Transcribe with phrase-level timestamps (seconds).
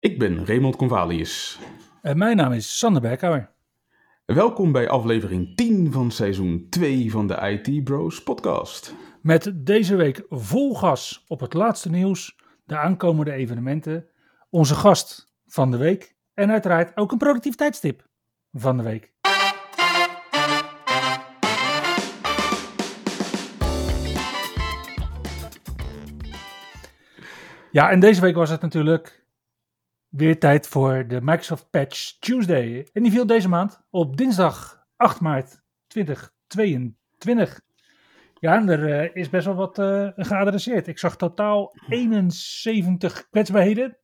[0.00, 1.58] Ik ben Raymond Convalius.
[2.02, 3.50] En mijn naam is Sander Berkhouwer.
[4.26, 8.94] Welkom bij aflevering 10 van seizoen 2 van de IT Bros podcast.
[9.22, 14.06] Met deze week vol gas op het laatste nieuws, de aankomende evenementen,
[14.50, 18.08] onze gast van de week en uiteraard ook een productiviteitstip
[18.52, 19.12] van de week.
[27.70, 29.19] Ja, en deze week was het natuurlijk
[30.10, 32.88] weer tijd voor de Microsoft Patch Tuesday.
[32.92, 37.60] En die viel deze maand op dinsdag 8 maart 2022.
[38.40, 40.86] Ja, en er eh, is best wel wat uh, geadresseerd.
[40.86, 43.96] Ik zag totaal 71 kwetsbaarheden.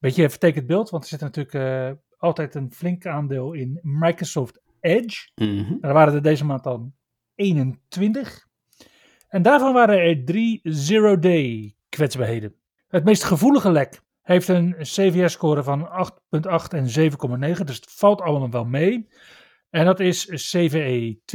[0.00, 5.30] Beetje vertekend beeld, want er zit natuurlijk uh, altijd een flink aandeel in Microsoft Edge.
[5.34, 5.78] Mm -hmm.
[5.80, 6.94] Er waren er deze maand dan
[7.34, 8.46] 21.
[9.28, 12.54] En daarvan waren er drie zero-day kwetsbaarheden.
[12.88, 18.50] Het meest gevoelige lek heeft een CVS-score van 8,8 en 7,9, dus het valt allemaal
[18.50, 19.08] wel mee.
[19.70, 21.34] En dat is CVE 2022-21990.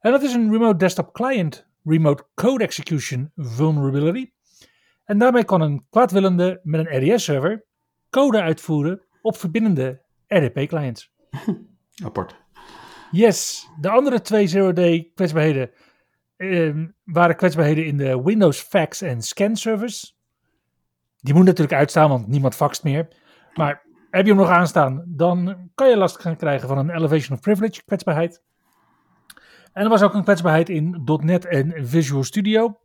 [0.00, 4.30] En dat is een Remote Desktop Client Remote Code Execution Vulnerability.
[5.04, 7.66] En daarmee kan een kwaadwillende met een RDS-server
[8.10, 11.12] code uitvoeren op verbindende RDP-clients.
[12.04, 12.36] Apart.
[13.10, 15.70] Yes, de andere twee zero-day kwetsbaarheden
[16.36, 20.16] uh, waren kwetsbaarheden in de Windows Fax en Scan servers.
[21.16, 23.08] Die moet natuurlijk uitstaan, want niemand faxt meer.
[23.54, 27.36] Maar heb je hem nog aanstaan, dan kan je last gaan krijgen van een Elevation
[27.36, 28.42] of Privilege kwetsbaarheid.
[29.72, 32.78] En er was ook een kwetsbaarheid in .NET en Visual Studio.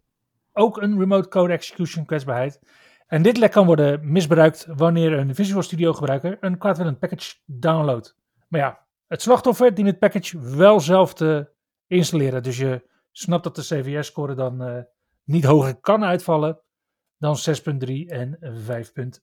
[0.54, 2.60] Ook een Remote Code Execution kwetsbaarheid.
[3.08, 8.16] En dit lek kan worden misbruikt wanneer een Visual Studio gebruiker een kwaadwillend package downloadt.
[8.48, 11.50] Maar ja, het slachtoffer dient het package wel zelf te
[11.88, 12.44] installeren.
[12.44, 14.82] Dus je snapt dat de CVS-score dan uh,
[15.24, 16.62] niet hoger kan uitvallen
[17.18, 19.22] dan 6.3 en 5.5.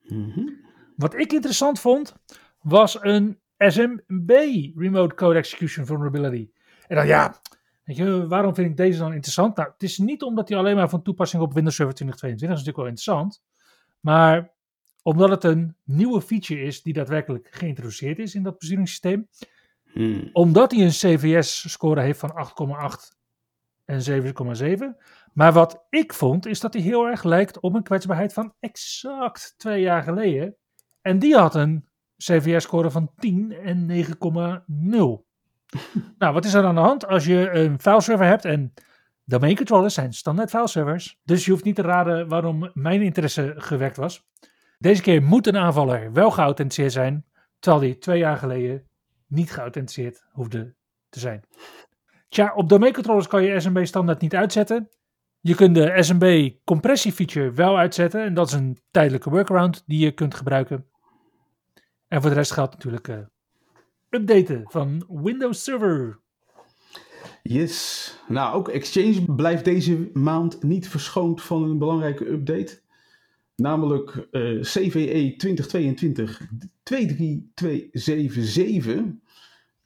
[0.00, 0.62] Mm -hmm.
[0.96, 2.14] Wat ik interessant vond,
[2.60, 4.30] was een SMB
[4.76, 6.50] Remote Code Execution Vulnerability.
[6.86, 7.40] En dan ja,
[7.84, 9.56] weet je, waarom vind ik deze dan interessant?
[9.56, 12.40] Nou, het is niet omdat hij alleen maar van toepassing op Windows Server 2022 is,
[12.40, 13.42] dat is natuurlijk wel interessant.
[14.00, 14.52] Maar
[15.02, 19.28] omdat het een nieuwe feature is die daadwerkelijk geïntroduceerd is in dat besturingssysteem.
[19.94, 20.28] Hmm.
[20.32, 23.16] Omdat hij een CVS-score heeft van 8,8
[23.84, 24.24] en
[24.96, 25.02] 7,7.
[25.32, 29.54] Maar wat ik vond, is dat hij heel erg lijkt op een kwetsbaarheid van exact
[29.56, 30.56] twee jaar geleden.
[31.00, 34.06] En die had een CVS-score van 10 en 9,0.
[36.18, 38.74] nou, wat is er aan de hand als je een fileserver hebt en
[39.24, 41.20] domain controllers zijn standaard fileservers.
[41.24, 44.26] Dus je hoeft niet te raden waarom mijn interesse gewekt was.
[44.78, 47.24] Deze keer moet een aanvaller wel geauthenticeerd zijn,
[47.58, 48.88] terwijl die twee jaar geleden
[49.26, 50.74] niet geauthenticeerd hoefde
[51.08, 51.44] te zijn.
[52.28, 54.88] Tja, op domain controllers kan je SMB standaard niet uitzetten.
[55.40, 59.98] Je kunt de SMB compressie feature wel uitzetten en dat is een tijdelijke workaround die
[59.98, 60.86] je kunt gebruiken.
[62.08, 63.18] En voor de rest geldt natuurlijk uh,
[64.08, 66.20] updaten van Windows Server.
[67.42, 68.18] Yes.
[68.28, 72.82] Nou, ook Exchange blijft deze maand niet verschoond van een belangrijke update.
[73.56, 75.36] Namelijk uh, CVE
[78.96, 79.22] 2022-23277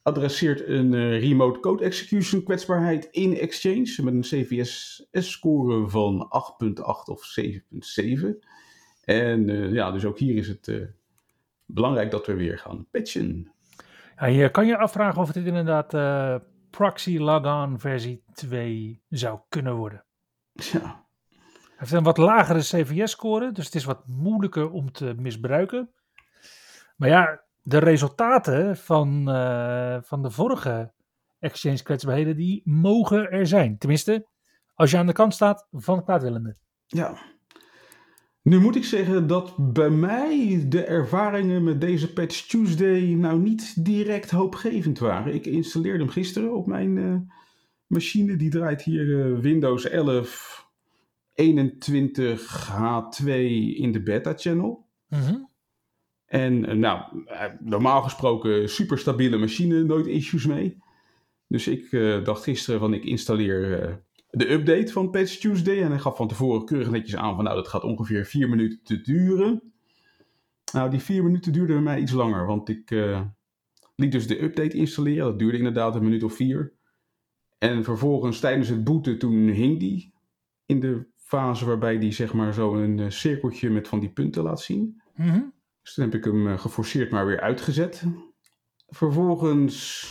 [0.01, 6.31] adresseert een uh, remote code execution kwetsbaarheid in Exchange met een CVS-score van
[6.63, 7.45] 8.8 of 7.7.
[9.03, 10.89] En uh, ja, dus ook hier is het
[11.65, 13.51] belangrijk dat we weer gaan patchen.
[14.17, 15.91] Ja, je kan je afvragen of dit inderdaad
[16.69, 20.03] Proxy Logon versie 2 zou kunnen worden.
[20.53, 21.07] Ja.
[21.79, 25.89] Heeft een wat lagere CVS-score, dus het is wat moeilijker om te misbruiken.
[26.95, 30.93] Maar ja, de resultaten van, uh, van de vorige
[31.39, 33.77] exchange kwetsbaarheden, die mogen er zijn.
[33.77, 34.27] Tenminste,
[34.73, 36.57] als je aan de kant staat van kwaadwillenden.
[36.85, 37.17] Ja.
[38.41, 43.85] Nu moet ik zeggen dat bij mij de ervaringen met deze Patch Tuesday nou niet
[43.85, 45.33] direct hoopgevend waren.
[45.33, 47.15] Ik installeerde hem gisteren op mijn uh,
[47.87, 48.35] machine.
[48.35, 50.67] Die draait hier uh, Windows 11
[51.41, 53.27] 21H2
[53.75, 54.87] in de beta channel.
[55.07, 55.49] Mm -hmm.
[56.25, 57.25] En nou,
[57.59, 60.77] normaal gesproken super stabiele machine, nooit issues mee.
[61.47, 63.95] Dus ik uh, dacht gisteren van ik installeer uh,
[64.29, 65.81] de update van Patch Tuesday.
[65.81, 68.79] En hij gaf van tevoren keurig netjes aan van nou dat gaat ongeveer vier minuten
[68.83, 69.61] te duren.
[70.73, 73.21] Nou die vier minuten duurde bij mij iets langer, want ik uh,
[73.95, 75.25] liet dus de update installeren.
[75.25, 76.73] Dat duurde inderdaad een minuut of vier.
[77.57, 80.13] En vervolgens tijdens het booten toen hing die
[80.65, 84.61] in de fase waarbij die zeg maar zo een cirkeltje met van die punten laat
[84.61, 85.01] zien.
[85.15, 85.53] Mm -hmm.
[85.81, 88.03] Dus toen heb ik hem geforceerd maar weer uitgezet.
[88.87, 90.05] Vervolgens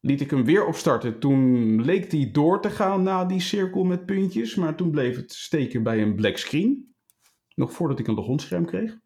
[0.00, 1.18] liet ik hem weer opstarten.
[1.18, 5.32] Toen leek hij door te gaan na die cirkel met puntjes, maar toen bleef het
[5.32, 6.94] steken bij een black screen.
[7.54, 8.98] Nog voordat ik een logonscherm kreeg.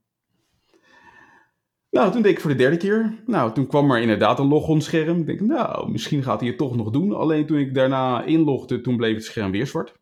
[1.90, 3.22] Nou, toen deed ik voor de derde keer.
[3.26, 5.20] Nou, toen kwam er inderdaad een logonscherm.
[5.20, 7.12] Ik denk, nou, misschien gaat hij het toch nog doen.
[7.12, 9.94] Alleen toen ik daarna inlogde, toen bleef het scherm weer zwart.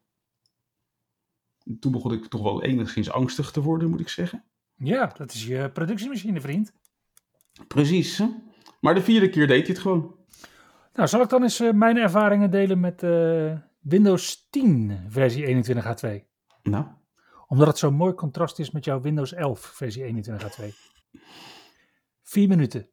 [1.80, 4.44] Toen begon ik toch wel enigszins angstig te worden, moet ik zeggen.
[4.74, 6.72] Ja, dat is je productiemachine, vriend.
[7.68, 8.18] Precies.
[8.18, 8.28] Hè?
[8.80, 10.14] Maar de vierde keer deed hij het gewoon.
[10.92, 16.08] Nou, zal ik dan eens uh, mijn ervaringen delen met uh, Windows 10 versie 21H2?
[16.62, 16.84] Nou.
[17.46, 20.64] Omdat het zo'n mooi contrast is met jouw Windows 11 versie 21H2.
[22.22, 22.88] Vier minuten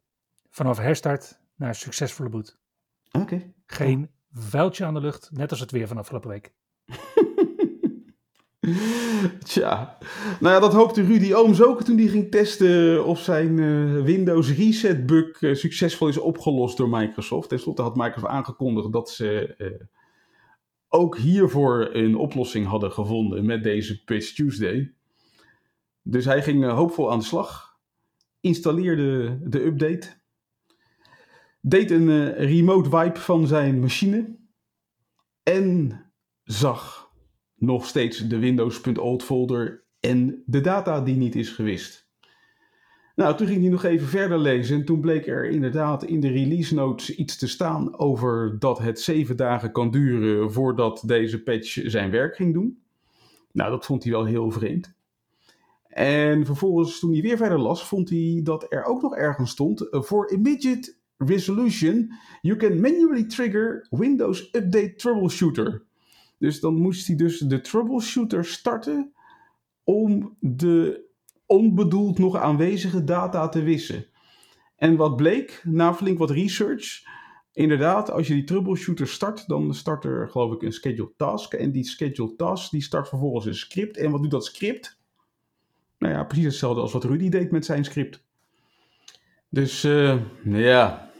[0.50, 2.58] vanaf herstart naar succesvolle boot.
[3.10, 3.18] Oké.
[3.18, 3.54] Okay.
[3.66, 6.54] Geen vuiltje aan de lucht, net als het weer van afgelopen week.
[9.42, 9.98] Tja,
[10.40, 14.50] nou ja, dat hoopte Rudy Ooms ook toen hij ging testen of zijn uh, Windows
[14.50, 17.48] Reset bug uh, succesvol is opgelost door Microsoft.
[17.48, 19.68] Ten slotte had Microsoft aangekondigd dat ze uh,
[20.88, 24.94] ook hiervoor een oplossing hadden gevonden met deze Patch Tuesday.
[26.02, 27.78] Dus hij ging hoopvol aan de slag,
[28.40, 30.08] installeerde de update,
[31.60, 34.36] deed een remote wipe van zijn machine
[35.42, 36.00] en
[36.42, 37.03] zag
[37.64, 42.04] nog steeds de Windows.old folder en de data die niet is gewist.
[43.16, 46.28] Nou, toen ging hij nog even verder lezen en toen bleek er inderdaad in de
[46.28, 51.80] release notes iets te staan over dat het zeven dagen kan duren voordat deze patch
[51.84, 52.82] zijn werk ging doen.
[53.52, 54.94] Nou, dat vond hij wel heel vreemd.
[55.88, 59.86] En vervolgens, toen hij weer verder las, vond hij dat er ook nog ergens stond:
[59.90, 65.82] voor immediate resolution, you can manually trigger Windows Update Troubleshooter.
[66.38, 69.12] Dus dan moest hij dus de troubleshooter starten
[69.84, 71.04] om de
[71.46, 74.06] onbedoeld nog aanwezige data te wissen.
[74.76, 77.02] En wat bleek, na flink wat research,
[77.52, 81.52] inderdaad, als je die troubleshooter start, dan start er geloof ik een scheduled task.
[81.52, 83.96] En die scheduled task, die start vervolgens een script.
[83.96, 84.98] En wat doet dat script?
[85.98, 88.24] Nou ja, precies hetzelfde als wat Rudy deed met zijn script.
[89.48, 91.10] Dus uh, ja,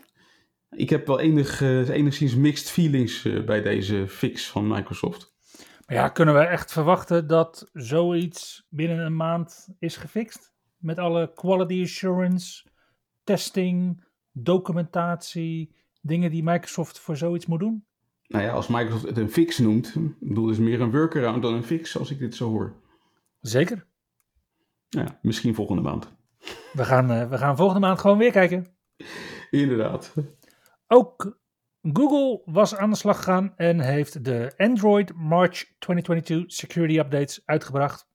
[0.77, 5.33] ik heb wel enig, uh, enigszins mixed feelings uh, bij deze fix van Microsoft.
[5.87, 10.53] Maar ja, kunnen we echt verwachten dat zoiets binnen een maand is gefixt?
[10.77, 12.65] Met alle quality assurance,
[13.25, 17.85] testing, documentatie, dingen die Microsoft voor zoiets moet doen?
[18.27, 21.65] Nou ja, als Microsoft het een fix noemt, bedoel is meer een workaround dan een
[21.65, 22.75] fix, als ik dit zo hoor.
[23.41, 23.87] Zeker.
[24.89, 26.13] Ja, misschien volgende maand.
[26.73, 28.67] We gaan, uh, we gaan volgende maand gewoon weer kijken.
[29.51, 30.15] Inderdaad.
[30.95, 31.39] Ook
[31.83, 38.09] Google was aan de slag gegaan en heeft de Android March 2022 Security Updates uitgebracht.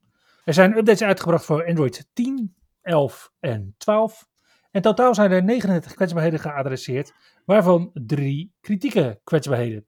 [0.44, 4.28] Er zijn updates uitgebracht voor Android 10, 11 en 12.
[4.72, 7.14] En totaal zijn er 39 kwetsbaarheden geadresseerd,
[7.46, 9.88] waarvan drie kritieke kwetsbaarheden.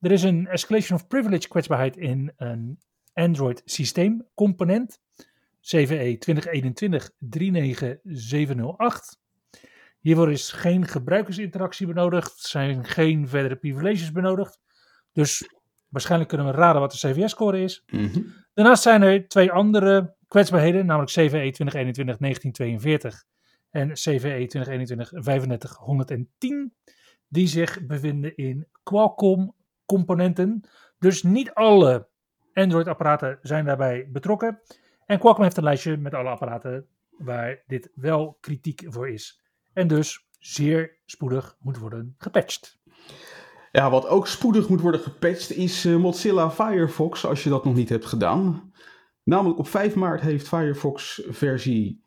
[0.00, 2.78] Er is een Escalation of Privilege kwetsbaarheid in een
[3.12, 5.00] Android systeemcomponent,
[5.60, 6.18] CVE
[9.14, 9.27] 2021-39708.
[10.08, 14.60] Hiervoor is geen gebruikersinteractie benodigd, zijn geen verdere privileges benodigd.
[15.12, 15.48] Dus
[15.88, 17.82] waarschijnlijk kunnen we raden wat de CVS-score is.
[17.86, 18.22] Mhm.
[18.54, 23.26] Daarnaast zijn er twee andere kwetsbaarheden, namelijk CVE 2021-1942
[23.70, 24.46] en CVE
[26.38, 26.74] 2021-35110,
[27.26, 30.68] die zich bevinden in Qualcomm-componenten.
[30.98, 32.08] Dus niet alle
[32.52, 34.60] Android-apparaten zijn daarbij betrokken.
[35.04, 39.46] En Qualcomm heeft een lijstje met alle apparaten waar dit wel kritiek voor is
[39.78, 42.78] en dus zeer spoedig moet worden gepatcht.
[43.72, 47.74] Ja, wat ook spoedig moet worden gepatcht is uh, Mozilla Firefox, als je dat nog
[47.74, 48.72] niet hebt gedaan.
[49.22, 52.02] Namelijk op 5 maart heeft Firefox versie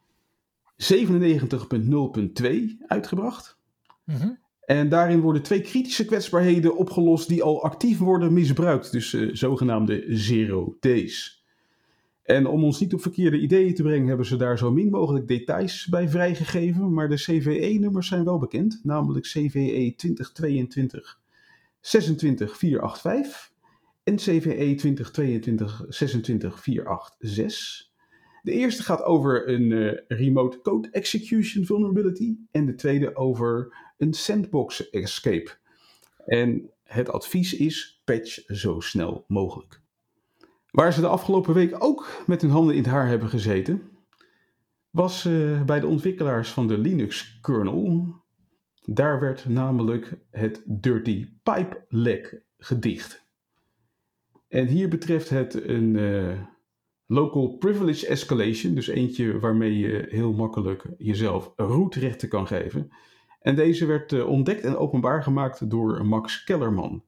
[0.94, 2.48] 97.0.2
[2.88, 3.60] uitgebracht.
[4.06, 8.92] Mm En daarin worden twee kritische kwetsbaarheden opgelost die al actief worden misbruikt.
[8.92, 11.40] Dus uh, zogenaamde zero days.
[12.32, 15.28] En om ons niet op verkeerde ideeën te brengen, hebben ze daar zo min mogelijk
[15.28, 16.94] details bij vrijgegeven.
[16.94, 21.20] Maar de CVE-nummers zijn wel bekend, namelijk CVE 2022
[21.80, 23.52] 26485
[24.04, 27.90] en CVE 2022 26486.
[28.44, 34.14] De eerste gaat over een uh, remote code execution vulnerability en de tweede over een
[34.14, 35.52] sandbox escape.
[36.26, 39.81] En het advies is patch zo snel mogelijk.
[40.72, 43.82] Waar ze de afgelopen week ook met hun handen in het haar hebben gezeten,
[44.90, 48.16] was uh, bij de ontwikkelaars van de Linux kernel.
[48.86, 53.25] Daar werd namelijk het Dirty Pipe lek gedicht.
[54.48, 56.42] En hier betreft het een uh,
[57.06, 62.90] local privilege escalation, dus eentje waarmee je heel makkelijk jezelf roetrechten kan geven.
[63.42, 67.04] En deze werd uh, ontdekt en openbaar gemaakt door Max Kellerman.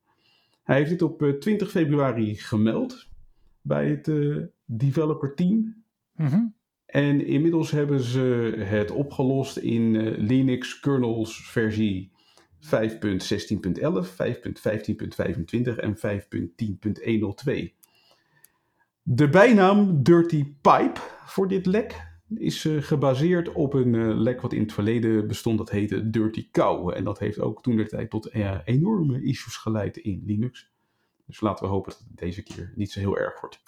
[0.63, 3.11] Hij heeft dit op uh, 20 februari gemeld
[3.63, 5.83] bij het uh, developer team.
[6.15, 6.55] Mm
[6.85, 12.11] En inmiddels hebben ze het opgelost in uh, Linux kernels versie
[12.63, 12.75] 5.16.11, 5.15.25
[15.75, 17.81] en 5.10.102.
[19.01, 24.53] De bijnaam Dirty Pipe voor dit lek is uh, gebaseerd op een uh, lek wat
[24.53, 26.89] in het verleden bestond, dat heette Dirty Cow.
[26.95, 30.72] En dat heeft ook toen de tijd tot uh, enorme issues geleid in Linux.
[31.25, 33.63] Dus laten we hopen dat het deze keer niet zo heel erg wordt.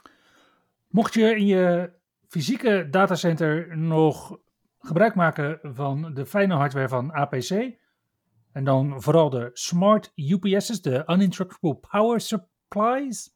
[0.88, 1.92] Mocht je in je
[2.28, 4.38] fysieke datacenter nog
[4.80, 7.50] gebruik maken van de fijne hardware van APC,
[8.52, 13.36] en dan vooral de Smart UPS's, de Uninterruptible Power Supplies,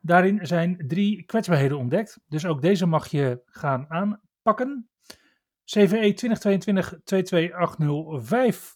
[0.00, 4.88] Daarin zijn drie kwetsbaarheden ontdekt, dus ook deze mag je gaan aanpakken.
[5.64, 6.14] CVE
[8.58, 8.72] 2022-22805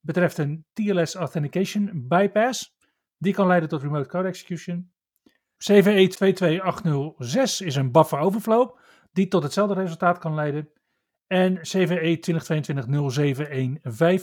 [0.00, 2.76] betreft een TLS Authentication Bypass.
[3.22, 4.92] Die kan leiden tot Remote Code Execution.
[5.58, 8.76] CVE 22806 is een buffer overflow,
[9.12, 10.68] die tot hetzelfde resultaat kan leiden.
[11.26, 12.18] En CVE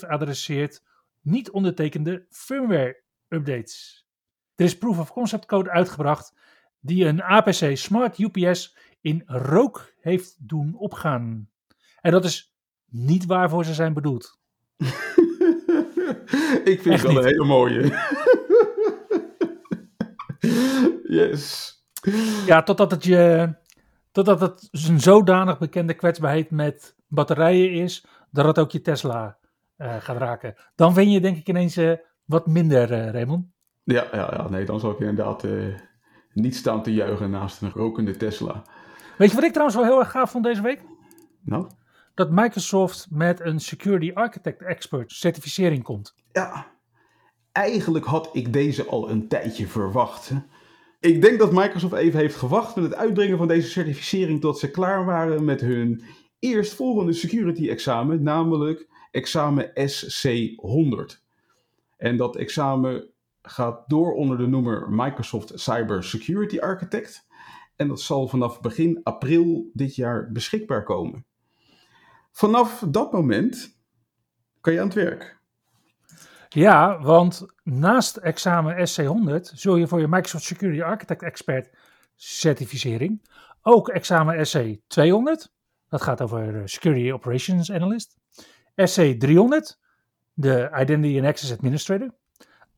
[0.06, 0.84] 2022-0715 adresseert
[1.22, 4.08] niet ondertekende firmware updates.
[4.56, 6.34] Er is proof of concept code uitgebracht
[6.80, 11.50] die een APC Smart UPS in rook heeft doen opgaan.
[12.02, 14.40] En dat is niet waarvoor ze zijn bedoeld.
[16.64, 17.18] Ik vind Echt het wel niet.
[17.24, 17.82] een hele mooie.
[21.10, 21.78] Yes.
[22.46, 23.54] Ja, totdat het je.
[24.12, 28.06] Totdat het een zodanig bekende kwetsbaarheid met batterijen is.
[28.32, 29.38] dat het ook je Tesla
[29.76, 30.56] eh, gaat raken.
[30.76, 31.94] Dan vind je denk ik ineens eh,
[32.26, 33.46] wat minder, eh, Raymond.
[33.84, 35.44] Ja, ja, ja, nee, dan zou ik inderdaad
[36.34, 38.62] niet staan te juichen naast een rokende Tesla.
[39.18, 40.82] Weet je wat ik trouwens wel heel erg gaaf vond deze week?
[41.42, 41.68] Nou,
[42.14, 46.16] Dat Microsoft met een Security Architect Expert certificering komt.
[46.32, 46.68] ja,
[47.52, 50.30] eigenlijk had ik deze al een tijdje verwacht.
[50.30, 50.36] hè.
[51.00, 54.72] Ik denk dat Microsoft even heeft gewacht met het uitbrengen van deze certificering tot ze
[54.72, 56.04] klaar waren met hun
[56.40, 61.24] eerstvolgende security examen, namelijk examen SC100.
[61.98, 63.10] En dat examen
[63.42, 67.28] gaat door onder de noemer Microsoft Cyber Security Architect.
[67.76, 71.26] En dat zal vanaf begin april dit jaar beschikbaar komen.
[72.32, 73.80] Vanaf dat moment
[74.62, 75.39] kan je aan het werk.
[76.52, 81.70] Ja, want naast examen SC100 zul je voor je Microsoft Security Architect Expert
[82.16, 83.22] certificering
[83.62, 85.52] ook examen SC200,
[85.90, 88.18] dat gaat over Security Operations Analyst,
[88.76, 89.78] SC300,
[90.34, 92.10] de Identity and Access Administrator,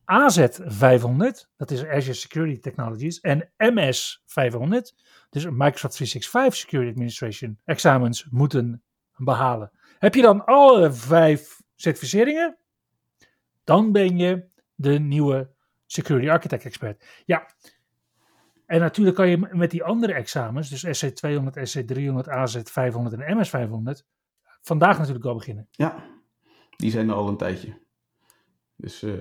[0.04, 4.94] AZ500, dat is Azure Security Technologies, en MS500,
[5.30, 8.82] dus Microsoft 365 Security Administration examens moeten
[9.16, 9.70] behalen.
[9.98, 12.56] Heb je dan alle vijf certificeringen?
[13.64, 15.50] Dan ben je de nieuwe
[15.86, 17.22] Security Architect Expert.
[17.24, 17.46] Ja,
[18.66, 24.06] en natuurlijk kan je met die andere examens, dus SC200, SC300, AZ500 en MS500,
[24.62, 25.68] vandaag natuurlijk al beginnen.
[25.70, 26.04] Ja,
[26.76, 27.80] die zijn er al een tijdje.
[28.76, 29.12] Dus eh,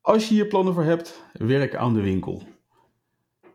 [0.00, 2.42] als je hier plannen voor hebt, werk aan de winkel.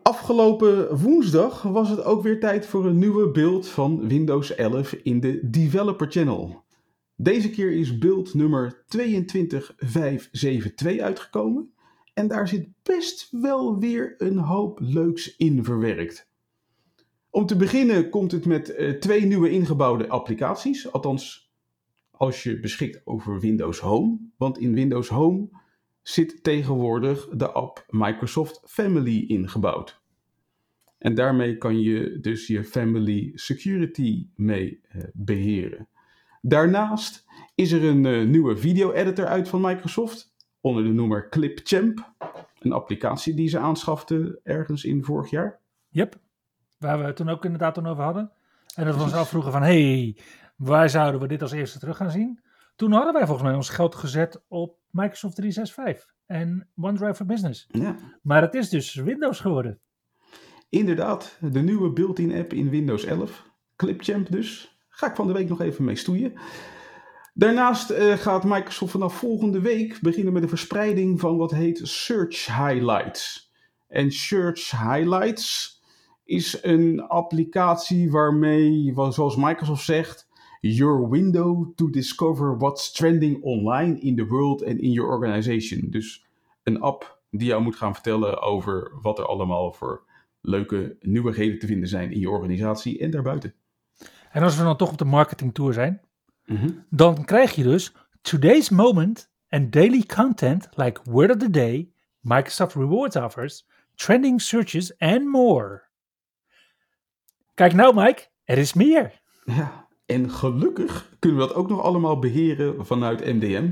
[0.02, 5.20] Afgelopen woensdag was het ook weer tijd voor een nieuwe build van Windows 11 in
[5.20, 6.64] de Developer Channel.
[7.22, 11.74] Deze keer is build nummer 22572 uitgekomen.
[12.14, 16.30] En daar zit best wel weer een hoop leuks in verwerkt.
[17.30, 20.92] Om te beginnen komt het met eh, twee nieuwe ingebouwde applicaties.
[20.92, 21.52] Althans,
[22.12, 24.18] als je beschikt over Windows Home.
[24.38, 25.50] Want in Windows Home
[26.02, 30.02] zit tegenwoordig de app Microsoft Family ingebouwd.
[30.98, 35.88] En daarmee kan je dus je Family Security mee eh, beheren.
[36.42, 42.14] Daarnaast is er een eh, nieuwe video-editor uit van Microsoft onder de noemer Clipchamp.
[42.60, 45.60] Een applicatie die ze aanschaften ergens in vorig jaar.
[45.90, 46.20] Yep,
[46.78, 48.32] waar we het toen ook inderdaad toen over hadden.
[48.76, 50.18] En dat we ons afvroegen van, hey,
[50.56, 52.40] waar zouden we dit als eerste terug gaan zien?
[52.76, 57.68] Toen hadden wij volgens mij ons geld gezet op Microsoft 365 en OneDrive for Business.
[57.72, 59.80] Ja, Maar het is dus Windows geworden.
[60.70, 63.50] inderdaad, de nieuwe built-in app in Windows 11.
[63.76, 64.79] Clipchamp dus.
[65.00, 66.34] Ga ik van de week nog even mee stoeien.
[67.34, 72.46] Daarnaast eh, gaat Microsoft vanaf volgende week beginnen met de verspreiding van wat heet Search
[72.46, 73.52] Highlights.
[73.88, 75.82] En Search Highlights
[76.26, 80.28] is een applicatie waarmee, wa- zoals Microsoft zegt,
[80.62, 85.90] your window to discover what's trending online in the world and in your organization.
[85.90, 86.26] Dus
[86.64, 90.04] een app die jou moet gaan vertellen over wat er allemaal voor
[90.42, 93.54] leuke nieuwigheden te vinden zijn in je organisatie en daarbuiten.
[94.32, 96.02] En als we dan toch op de marketing tour zijn,
[96.90, 102.76] dan krijg je dus Today's moment and daily content like word of the day, Microsoft
[102.76, 105.88] Rewards offers, trending searches and more.
[107.54, 109.22] Kijk nou Mike, er is meer.
[109.46, 113.72] Ja, en gelukkig kunnen we dat ook nog allemaal beheren vanuit MDM.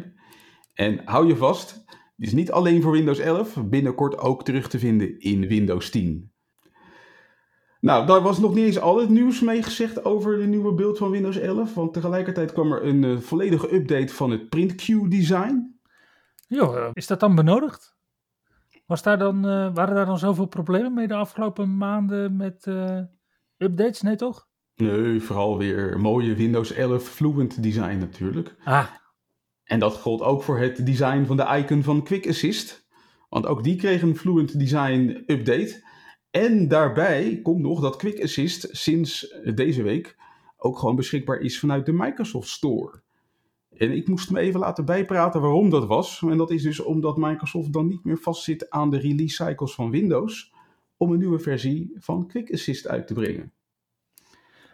[0.74, 4.80] En hou je vast, het is niet alleen voor Windows 11, binnenkort ook terug te
[4.80, 6.32] vinden in Windows 10.
[7.88, 10.98] Nou, daar was nog niet eens al het nieuws mee gezegd over de nieuwe beeld
[10.98, 11.74] van Windows 11.
[11.74, 15.80] Want tegelijkertijd kwam er een uh, volledige update van het printqueue design.
[16.48, 17.98] Jo, is dat dan benodigd?
[18.86, 23.00] Was daar dan, uh, waren daar dan zoveel problemen mee de afgelopen maanden met uh,
[23.58, 24.02] updates?
[24.02, 24.48] Nee, toch?
[24.76, 28.56] Nee, vooral weer mooie Windows 11 Fluent design natuurlijk.
[28.64, 28.86] Ah.
[29.64, 32.88] En dat gold ook voor het design van de icon van Quick Assist.
[33.30, 35.86] Want ook die kreeg een Fluent design update.
[36.32, 40.16] En daarbij komt nog dat Quick Assist sinds deze week
[40.58, 43.02] ook gewoon beschikbaar is vanuit de Microsoft Store.
[43.78, 46.22] En ik moest me even laten bijpraten waarom dat was.
[46.22, 49.92] En dat is dus omdat Microsoft dan niet meer vastzit aan de release cycles van
[49.92, 50.54] Windows
[50.98, 53.52] om een nieuwe versie van Quick Assist uit te brengen.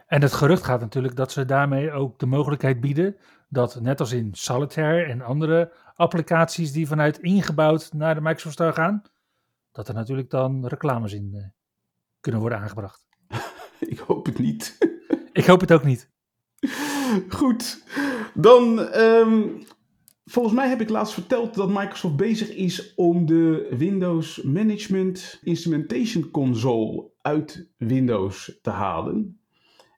[0.06, 3.16] En het gerucht gaat natuurlijk dat ze daarmee ook de mogelijkheid bieden
[3.48, 8.72] dat net als in Solitaire en andere applicaties die vanuit ingebouwd naar de Microsoft Store
[8.72, 9.02] gaan,
[9.74, 11.44] dat er natuurlijk dan reclames in uh,
[12.20, 13.06] kunnen worden aangebracht.
[13.94, 14.78] Ik hoop het niet.
[15.32, 16.10] Ik hoop het ook niet.
[17.28, 17.84] Goed,
[18.34, 19.62] dan um,
[20.24, 26.30] volgens mij heb ik laatst verteld dat Microsoft bezig is om de Windows Management Instrumentation
[26.30, 29.40] Console uit Windows te halen.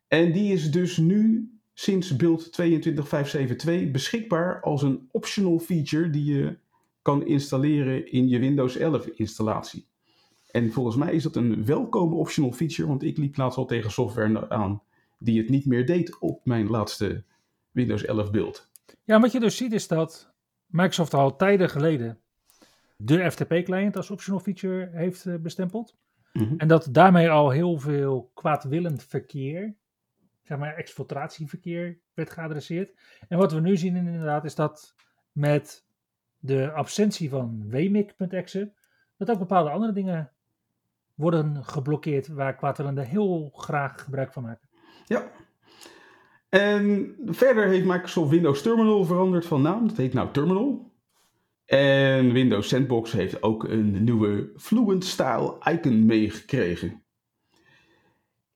[0.09, 6.59] En die is dus nu sinds build 22572 beschikbaar als een optional feature die je
[7.07, 9.87] kan installeren in je Windows 11 installatie.
[10.51, 13.91] En volgens mij is dat een welkome optional feature, want ik liep laatst al tegen
[13.91, 14.83] software aan
[15.19, 17.25] die het niet meer deed op mijn laatste
[17.71, 18.71] Windows 11 beeld.
[19.05, 20.33] Ja, wat je dus ziet is dat
[20.67, 22.19] Microsoft al tijden geleden
[22.97, 25.97] de FTP-client als optional feature heeft eh, bestempeld.
[26.33, 26.59] Mm -hmm.
[26.59, 29.75] En dat daarmee al heel veel kwaadwillend verkeer,
[30.43, 32.95] zeg maar exfiltratieverkeer, werd geadresseerd.
[33.28, 34.95] En wat we nu zien inderdaad is dat
[35.33, 35.86] met
[36.39, 38.73] de absentie van wmic.exe,
[39.17, 40.31] dat ook bepaalde andere dingen
[41.15, 44.69] worden geblokkeerd waar kwaadwillenden heel graag gebruik van maken.
[45.07, 45.31] Ja.
[46.49, 49.89] En verder heeft Microsoft Windows Terminal veranderd van naam.
[49.89, 50.95] Dat heet nou Terminal.
[51.65, 57.03] En Windows Sandbox heeft ook een nieuwe Fluent Style icon meegekregen.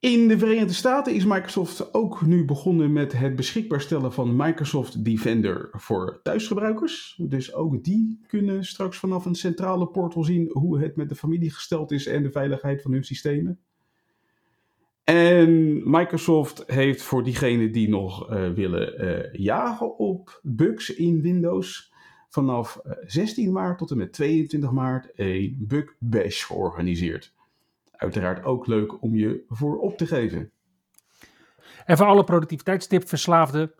[0.00, 5.04] In de Verenigde Staten is Microsoft ook nu begonnen met het beschikbaar stellen van Microsoft
[5.04, 7.20] Defender voor thuisgebruikers.
[7.22, 11.50] Dus ook die kunnen straks vanaf een centrale portal zien hoe het met de familie
[11.50, 13.58] gesteld is en de veiligheid van hun systemen.
[15.04, 21.92] En Microsoft heeft voor diegenen die nog uh, willen uh, jagen op bugs in Windows
[22.28, 27.32] vanaf 16 maart tot en met 22 maart een bug bash georganiseerd.
[28.00, 30.52] Uiteraard ook leuk om je voor op te geven.
[31.84, 33.74] En voor alle productiviteitstipverslaafden,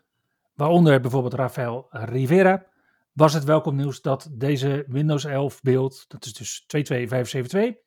[0.54, 2.66] waaronder bijvoorbeeld Rafael Rivera,
[3.12, 7.85] was het welkom nieuws dat deze Windows 11 beeld, dat is dus 22572,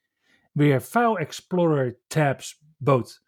[0.51, 3.23] weer File Explorer tabs bood.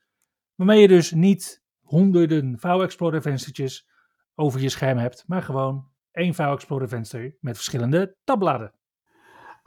[0.56, 3.90] Waarmee je dus niet honderden File Explorer venstertjes
[4.36, 8.74] over je scherm hebt, maar gewoon één File Explorer venster met verschillende tabbladen.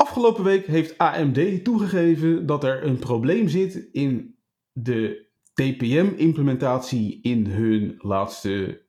[0.09, 4.37] Afgelopen week heeft AMD toegegeven dat er een probleem zit in
[4.73, 8.83] de TPM-implementatie in hun laatste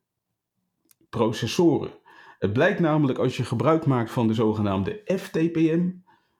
[1.09, 1.91] processoren.
[2.39, 5.89] Het blijkt namelijk als je gebruik maakt van de zogenaamde FTPM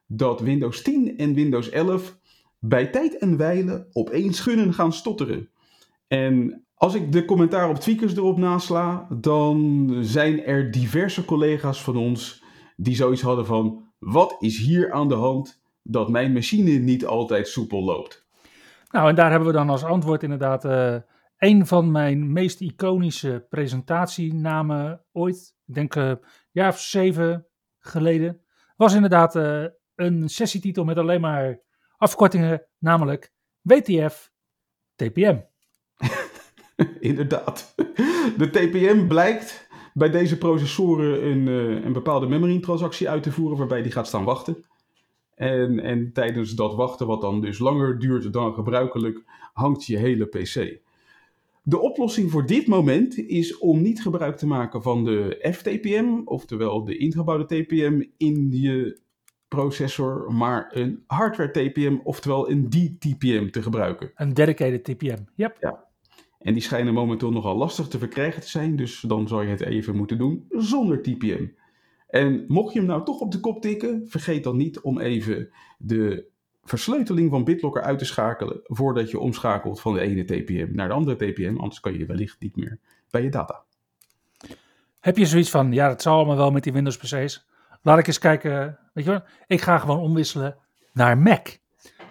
[0.05, 2.17] dat Windows 10 en Windows 11
[2.59, 5.49] bij tijd en wijle opeens gunnen gaan stotteren.
[6.07, 11.97] En als ik de commentaar op tweakers erop nasla, dan zijn er diverse collega's van
[11.97, 12.43] ons
[12.75, 17.47] die zoiets hadden van: wat is hier aan de hand dat mijn machine niet altijd
[17.47, 18.27] soepel loopt?
[18.91, 20.95] Nou, en daar hebben we dan als antwoord inderdaad uh,
[21.38, 25.55] een van mijn meest iconische presentatienamen ooit.
[25.65, 27.47] Ik denk een uh, jaar of zeven
[27.79, 28.41] geleden.
[28.75, 31.59] Was inderdaad uh, een sessietitel met alleen maar
[31.97, 34.31] afkortingen, namelijk WTF
[34.95, 35.38] TPM.
[36.99, 37.73] Inderdaad.
[38.38, 43.58] De TPM blijkt bij deze processoren een, uh, een bepaalde memory transactie uit te voeren
[43.58, 44.65] waarbij die gaat staan wachten.
[45.36, 49.23] En, en tijdens dat wachten, wat dan dus langer duurt dan gebruikelijk,
[49.54, 50.80] hangt je hele PC.
[51.63, 56.84] De oplossing voor dit moment is om niet gebruik te maken van de FTPM, oftewel
[56.84, 58.99] de ingebouwde TPM in je
[59.47, 64.12] processor, maar een hardware TPM, oftewel een DTPM te gebruiken.
[64.15, 65.58] Een dedicated TPM, yep.
[65.60, 65.88] Ja.
[66.39, 69.62] En die schijnen momenteel nogal lastig te verkrijgen te zijn, dus dan zou je het
[69.62, 71.47] even moeten doen zonder TPM.
[72.08, 75.49] En mocht je hem nou toch op de kop tikken, vergeet dan niet om even
[75.78, 76.28] de
[76.63, 80.93] versleuteling van BitLocker uit te schakelen voordat je omschakelt van de ene TPM naar de
[80.93, 83.63] andere TPM, anders kan je wellicht niet meer bij je data.
[84.99, 87.47] Heb je zoiets van, ja, dat zal allemaal wel met die Windows PC's.
[87.82, 90.58] Laat ik eens kijken, weet je wel, ik ga gewoon omwisselen
[90.93, 91.47] naar Mac.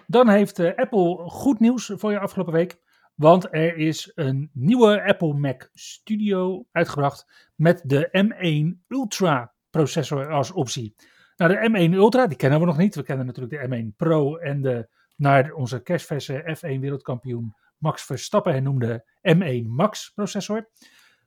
[0.07, 2.77] Dan heeft uh, Apple goed nieuws voor je afgelopen week.
[3.19, 10.51] Want er is een nieuwe Apple Mac Studio uitgebracht met de M1 Ultra processor als
[10.51, 10.95] optie.
[11.35, 12.95] Nou, de M1 Ultra, die kennen we nog niet.
[12.95, 18.53] We kennen natuurlijk de M1 Pro en de naar onze kerstverse F1 wereldkampioen Max Verstappen
[18.53, 19.05] hernoemde
[19.35, 20.69] M1 Max processor.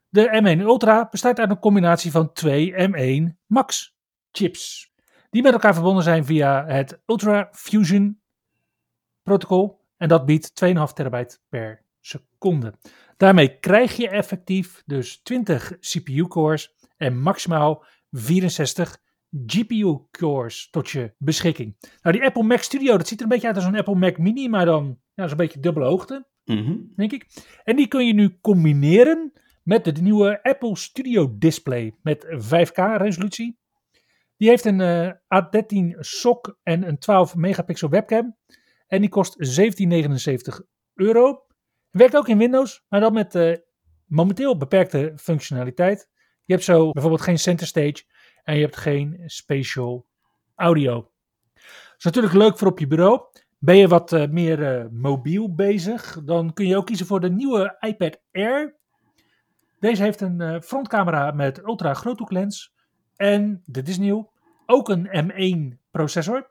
[0.09, 3.97] De M1 Ultra bestaat uit een combinatie van twee M1 Max
[4.31, 4.93] chips.
[5.31, 8.21] Die met elkaar verbonden zijn via het Ultra Fusion
[9.23, 9.81] protocol.
[9.97, 11.82] En dat biedt 2,5 terabyte per
[13.17, 18.99] Daarmee krijg je effectief dus 20 CPU-cores en maximaal 64
[19.47, 21.77] GPU-cores tot je beschikking.
[22.03, 24.19] Nou, die Apple Mac Studio, dat ziet er een beetje uit als een Apple Mac
[24.19, 26.77] Mini, maar dan ja, zo'n beetje dubbele hoogte, Mhm.
[26.97, 27.27] denk ik.
[27.65, 33.59] En die kun je nu combineren met de nieuwe Apple Studio Display met 5K-resolutie.
[34.37, 38.37] Die heeft een eh, A13 SOC en een 12 megapixel webcam.
[38.87, 40.63] En die kost 1779
[40.95, 41.47] euro.
[41.93, 43.57] Werkt ook in Windows, maar dan met eh,
[44.07, 46.09] momenteel beperkte functionaliteit.
[46.45, 48.05] Je hebt zo bijvoorbeeld geen center stage
[48.45, 50.07] en je hebt geen spatial
[50.55, 51.11] audio.
[51.55, 53.21] Dat is natuurlijk leuk voor op je bureau.
[53.59, 57.31] Ben je wat eh, meer eh, mobiel bezig, dan kun je ook kiezen voor de
[57.31, 58.77] nieuwe iPad Air.
[59.81, 62.75] Deze heeft een frontcamera met ultra groothoeklens
[63.17, 64.33] en, dit is nieuw,
[64.67, 66.51] ook een M1 processor.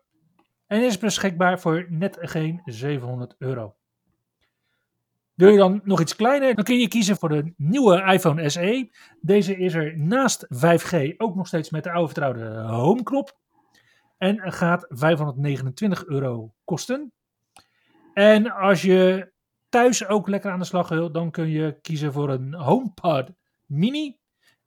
[0.67, 3.75] En is beschikbaar voor net geen 700 euro.
[5.34, 8.89] Wil je dan nog iets kleiner, dan kun je kiezen voor de nieuwe iPhone SE.
[9.22, 13.39] Deze is er naast 5G ook nog steeds met de oude vertrouwde home-knop.
[14.17, 17.12] En gaat 529 euro kosten.
[18.13, 19.32] En als je
[19.70, 23.30] thuis ook lekker aan de slag wil, dan kun je kiezen voor een HomePod
[23.65, 24.17] Mini.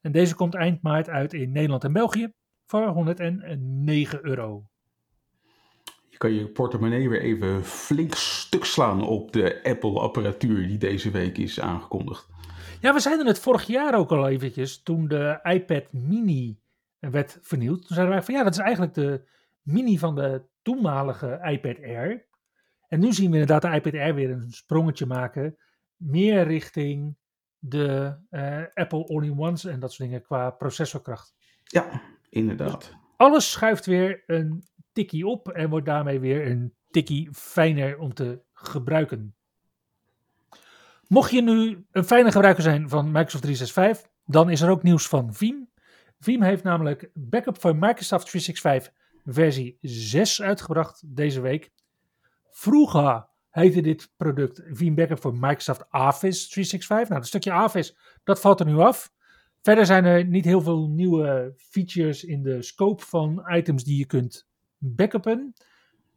[0.01, 2.33] En deze komt eind maart uit in Nederland en België
[2.67, 4.65] voor 109 euro.
[6.25, 11.61] Kan je portemonnee weer even flink stuk slaan op de Apple-apparatuur die deze week is
[11.61, 12.29] aangekondigd.
[12.81, 16.59] Ja, we zeiden het vorig jaar ook al eventjes, toen de iPad Mini
[16.99, 17.79] werd vernieuwd.
[17.79, 19.25] Toen zeiden wij van ja, dat is eigenlijk de
[19.63, 22.27] mini van de toenmalige iPad Air.
[22.89, 25.57] En nu zien we inderdaad de iPad Air weer een sprongetje maken,
[25.97, 27.17] meer richting
[27.59, 31.35] de eh, Apple All-in-Ones en dat soort dingen qua processorkracht.
[31.65, 32.93] Ja, inderdaad.
[33.17, 38.41] Alles schuift weer een tikkie op en wordt daarmee weer een tikkie fijner om te
[38.53, 39.35] gebruiken.
[41.09, 45.09] Mocht je nu een fijne gebruiker zijn van Microsoft 365, dan is er ook nieuws
[45.09, 45.69] van Veeam.
[46.19, 48.93] Veeam heeft namelijk backup voor Microsoft 365
[49.25, 51.71] versie 6 uitgebracht deze week.
[52.51, 57.09] Vroeger heette dit product Veeam Backup voor Microsoft Office 365.
[57.09, 59.13] Nou, het stukje Office, dat valt er nu af.
[59.63, 64.07] Verder zijn er niet heel veel nieuwe features in de scope van items die je
[64.07, 64.47] kunt
[64.85, 65.55] backuppen.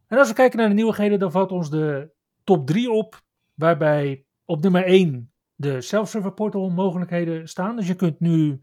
[0.06, 2.10] En als we kijken naar de nieuwigheden, dan valt ons de
[2.44, 3.22] top 3 op,
[3.54, 7.76] waarbij op nummer 1 de self-server portal mogelijkheden staan.
[7.76, 8.60] Dus je kunt nu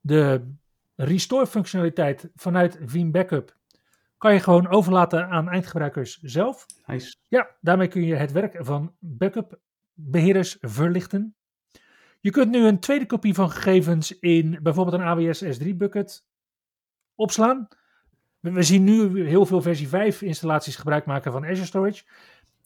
[0.00, 0.54] de
[0.94, 3.58] restore functionaliteit vanuit Veeam Backup
[4.18, 6.66] kan je gewoon overlaten aan eindgebruikers zelf.
[6.86, 7.16] Nice.
[7.28, 9.60] Ja, daarmee kun je het werk van backup
[9.92, 11.36] beheerders verlichten.
[12.20, 16.26] Je kunt nu een tweede kopie van gegevens in bijvoorbeeld een AWS S3 bucket
[17.14, 17.68] opslaan.
[18.40, 22.04] We, zien nu heel veel versie 5 installaties gebruik maken van Azure Storage.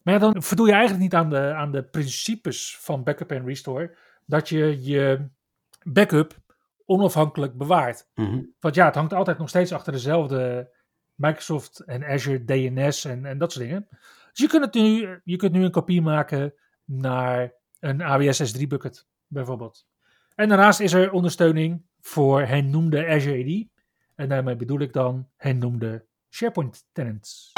[0.03, 3.47] Maar ja, dan voldoe je eigenlijk niet aan de, aan de principes van backup en
[3.47, 3.97] restore.
[4.27, 5.29] Dat je je
[5.83, 6.35] backup
[6.87, 8.09] onafhankelijk bewaart.
[8.15, 8.43] Mhm.
[8.61, 10.71] Want ja, het hangt altijd nog steeds achter dezelfde
[11.15, 13.87] Microsoft en Azure DNS en, en dat soort dingen.
[14.33, 16.55] Dus je kunt, het nu, je kunt nu een kopie maken
[16.85, 19.87] naar een AWS S3 bucket bijvoorbeeld.
[20.35, 23.72] En daarnaast is er ondersteuning voor hernoemde Azure AD.
[24.23, 27.53] En daarmee bedoel ik dan hernoemde SharePoint tenants.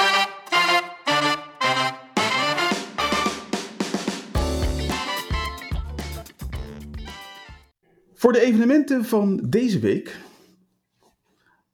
[8.15, 10.21] Voor de evenementen van deze week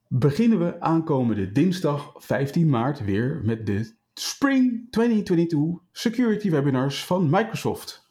[0.07, 8.07] beginnen we aankomende dinsdag 15 maart weer met de Spring 2022 Security Webinars van Microsoft.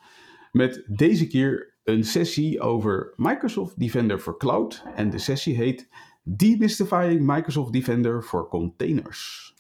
[0.53, 5.89] Met deze keer een sessie over Microsoft Defender for Cloud en de sessie heet
[6.37, 9.55] Demystifying Microsoft Defender for Containers.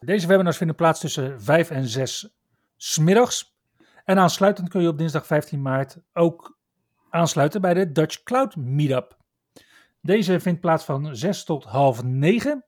[0.00, 2.36] Deze webinars vinden plaats tussen 5 en 6
[2.76, 3.56] smiddags.
[4.04, 6.58] En aansluitend kun je op dinsdag 15 maart ook
[7.10, 9.16] aansluiten bij de Dutch Cloud Meetup.
[10.00, 12.64] Deze vindt plaats van 6 tot half 9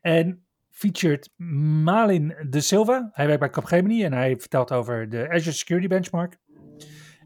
[0.00, 3.08] en featured Malin de Silva.
[3.12, 6.38] Hij werkt bij Capgemini en hij vertelt over de Azure Security Benchmark.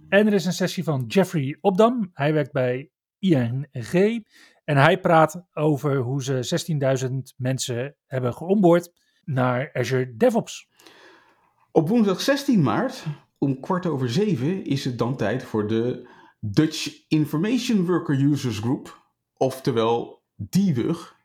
[0.09, 2.11] En er is een sessie van Jeffrey Opdam.
[2.13, 4.27] Hij werkt bij ING
[4.69, 6.67] en hij praat over hoe ze
[7.09, 8.93] 16.000 mensen hebben geonboard
[9.25, 10.69] naar Azure DevOps.
[11.73, 13.05] Op woensdag 16 maart
[13.39, 16.09] om kwart over zeven is het dan tijd voor de
[16.41, 19.03] Dutch Information Worker Users Group,
[19.37, 21.17] oftewel DIWUG,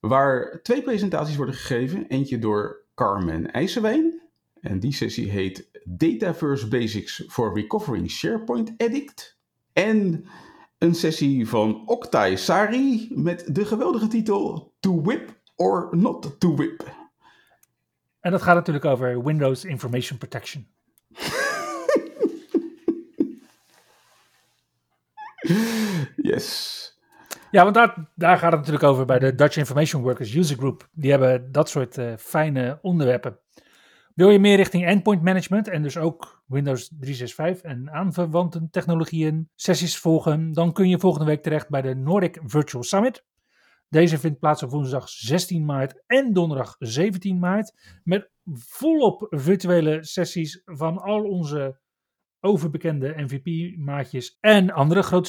[0.00, 2.06] waar twee presentaties worden gegeven.
[2.06, 4.22] Eentje door Carmen IJsselwijn,
[4.60, 9.38] en die sessie heet Dataverse Basics for Recovering SharePoint Addict.
[9.72, 10.24] En
[10.80, 16.94] een sessie van Oktay Sari met de geweldige titel To Whip or Not To Whip.
[18.20, 20.66] En dat gaat natuurlijk over Windows Information Protection.
[26.30, 26.78] yes.
[27.50, 30.88] Ja, want daar, daar gaat het natuurlijk over bij de Dutch Information Workers User Group.
[30.92, 33.38] Die hebben dat soort uh, fijne onderwerpen.
[34.20, 39.98] Wil je meer richting endpoint management en dus ook Windows 365 en aanverwante technologieën sessies
[39.98, 43.24] volgen, dan kun je volgende week terecht bij de Nordic Virtual Summit.
[43.88, 48.00] Deze vindt plaats op woensdag 16 maart en donderdag 17 maart.
[48.04, 51.80] Met volop virtuele sessies van al onze
[52.40, 55.28] overbekende MVP-maatjes en andere grote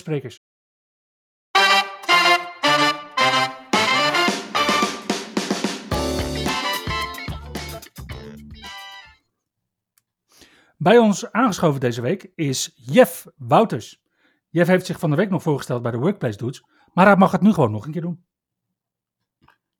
[10.83, 14.01] Bij ons aangeschoven deze week is Jeff Wouters.
[14.49, 16.63] Jeff heeft zich van de week nog voorgesteld bij de Workplace Dudes,
[16.93, 18.25] maar hij mag het nu gewoon nog een keer doen.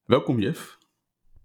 [0.06, 0.78] Welkom Jeff.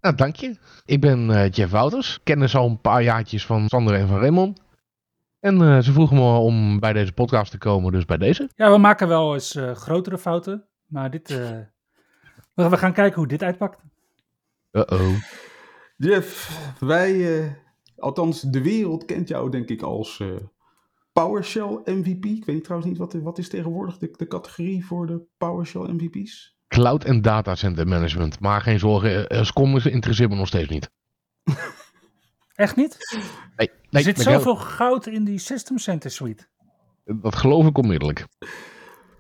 [0.01, 0.59] Nou, dank je.
[0.85, 2.21] Ik ben uh, Jeff Wouters.
[2.23, 4.63] Kennen ze al een paar jaartjes van Sander en van Raymond.
[5.41, 8.51] En uh, ze vroegen me om bij deze podcast te komen, dus bij deze.
[8.55, 11.29] Ja, we maken wel eens uh, grotere fouten, maar dit...
[12.55, 13.83] we gaan kijken hoe dit uitpakt.
[14.73, 15.23] Uh-oh.
[15.97, 17.65] Jeff, wij...
[17.97, 20.23] Althans, de wereld kent jou denk ik als
[21.13, 22.25] PowerShell MVP.
[22.25, 26.57] Ik weet trouwens niet, wat, wat is tegenwoordig de, de categorie voor de PowerShell MVP's?
[26.69, 28.41] Cloud en datacenter management.
[28.41, 30.91] Maar geen zorgen, SCOM interesseert me nog steeds niet.
[32.55, 32.97] Echt niet?
[33.57, 33.71] Nee.
[33.71, 36.47] nee er zit zoveel goud in die System Center suite.
[37.05, 38.27] Dat geloof ik onmiddellijk.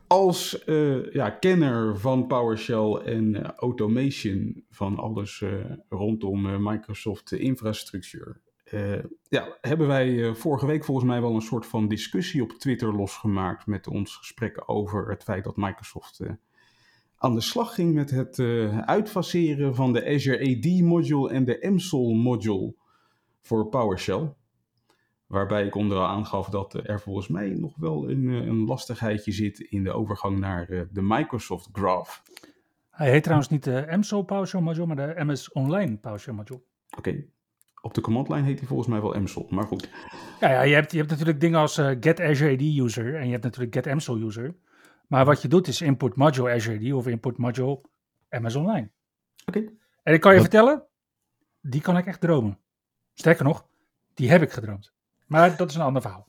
[0.06, 8.40] Als uh, ja, kenner van PowerShell en uh, automation van alles uh, rondom Microsoft infrastructuur,
[9.28, 13.66] ja, hebben wij vorige week volgens mij wel een soort van discussie op Twitter losgemaakt
[13.66, 16.20] met ons gesprekken over het feit dat Microsoft
[17.18, 18.38] aan de slag ging met het
[18.86, 22.74] uitfaseren van de Azure AD module en de MSOL module
[23.40, 24.34] voor PowerShell.
[25.26, 29.84] Waarbij ik onderaan aangaf dat er volgens mij nog wel een, een lastigheidje zit in
[29.84, 32.22] de overgang naar de Microsoft Graph.
[32.90, 36.60] Hij heet trouwens niet de MSOL PowerShell module, maar de MS Online PowerShell module.
[36.96, 36.98] Oké.
[37.08, 37.28] Okay.
[37.86, 39.88] Op de command line heet hij volgens mij wel MSOL, maar goed.
[40.40, 43.24] Ja, ja je, hebt, je hebt natuurlijk dingen als uh, Get Azure AD User en
[43.24, 44.54] je hebt natuurlijk Get MSOL User.
[45.06, 47.80] Maar wat je doet is input module Azure AD of input module
[48.28, 48.90] MS Online.
[49.46, 49.64] Oké.
[50.02, 50.84] En ik kan je vertellen,
[51.60, 52.58] die kan ik echt dromen.
[53.14, 53.66] Sterker nog,
[54.14, 54.92] die heb ik gedroomd.
[55.26, 56.28] Maar dat is een ander verhaal.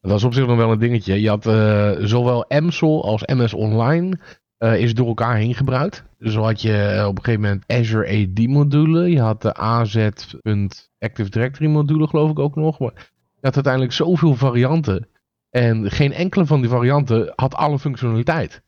[0.00, 1.20] Dat is op zich nog wel een dingetje.
[1.20, 4.18] Je had uh, zowel MSOL als MS Online
[4.58, 6.04] uh, is door elkaar heen gebruikt.
[6.18, 9.10] Dus zo had je uh, op een gegeven moment Azure AD module.
[9.10, 12.78] Je had de AZ.Active Directory module geloof ik ook nog.
[12.78, 12.92] Maar
[13.34, 15.08] je had uiteindelijk zoveel varianten.
[15.50, 18.62] En geen enkele van die varianten had alle functionaliteit.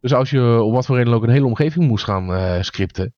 [0.00, 3.14] Dus als je op wat voor reden ook een hele omgeving moest gaan uh, scripten,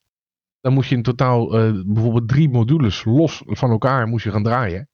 [0.61, 1.46] dan moest je in totaal
[1.87, 4.88] bijvoorbeeld drie modules los van elkaar moest je gaan draaien.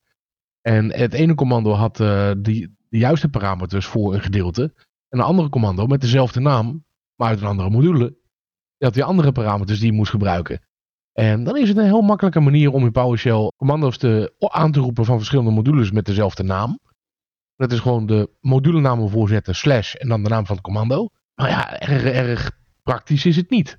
[0.62, 1.96] En het ene commando had
[2.44, 4.72] die, de juiste parameters voor een gedeelte.
[5.10, 8.18] En een andere commando met dezelfde naam, maar uit een andere module,
[8.78, 10.60] had weer andere parameters die je moest gebruiken.
[11.12, 14.80] En dan is het een heel makkelijke manier om in PowerShell commando's te, aan te
[14.80, 16.78] roepen van verschillende modules met dezelfde naam.
[17.56, 21.08] Dat is gewoon de modulenamen voorzetten, slash en dan de naam van het commando.
[21.34, 22.50] Maar ja, erg, erg
[22.82, 23.76] praktisch is het niet.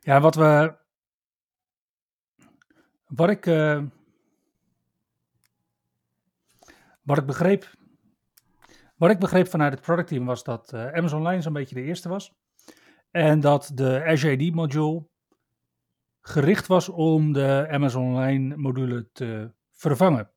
[0.00, 0.74] Ja, wat we.
[3.06, 3.46] Wat ik.
[3.46, 3.82] Uh,
[7.02, 7.70] wat ik begreep.
[9.02, 11.82] Wat ik begreep vanuit het product team was dat uh, Amazon Online zo'n beetje de
[11.82, 12.34] eerste was.
[13.10, 15.06] En dat de Azure AD module
[16.20, 20.30] gericht was om de Amazon Online module te vervangen.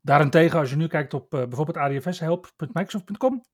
[0.00, 3.44] Daarentegen, als je nu kijkt op uh, bijvoorbeeld adfshelp.microsoft.com,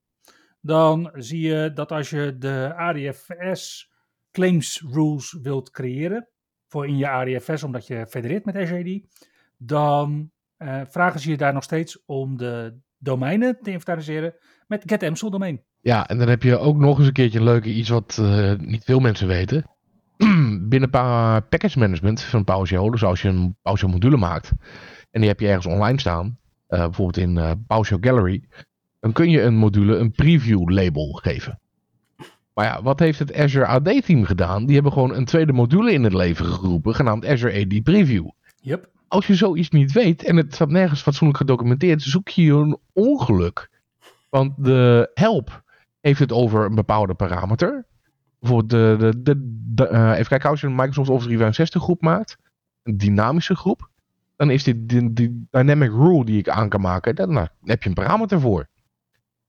[0.60, 3.92] dan zie je dat als je de ADFS
[4.30, 6.28] claims rules wilt creëren
[6.68, 9.04] voor in je ADFS, omdat je federeert met Azure
[9.56, 14.34] dan eh, vragen ze je daar nog steeds om de domeinen te inventariseren
[14.66, 15.62] met GetEmsel domein.
[15.80, 18.52] Ja, en dan heb je ook nog eens een keertje een leuke iets wat eh,
[18.58, 19.64] niet veel mensen weten.
[20.68, 24.52] Binnen pa package management van PowerShell, dus als je een PowerShell module maakt
[25.12, 28.42] en die heb je ergens online staan, eh, bijvoorbeeld in eh, PowerShell Gallery,
[29.00, 31.60] dan kun je een module een preview label geven.
[32.54, 34.64] Maar ja, wat heeft het Azure AD team gedaan?
[34.64, 38.28] Die hebben gewoon een tweede module in het leven geroepen, genaamd Azure AD Preview.
[38.60, 38.90] Yep.
[39.12, 43.70] Als je zoiets niet weet en het staat nergens fatsoenlijk gedocumenteerd, zoek je een ongeluk.
[44.28, 45.62] Want de help
[46.00, 47.86] heeft het over een bepaalde parameter.
[48.38, 49.34] Bijvoorbeeld de, de,
[49.74, 52.36] de, eh, even kijken, als je een Microsoft Office 365 groep maakt,
[52.82, 53.88] een dynamische groep,
[54.36, 57.88] dan is dit die, dynamic rule die ik aan kan maken, dan nou, heb je
[57.88, 58.68] een parameter voor.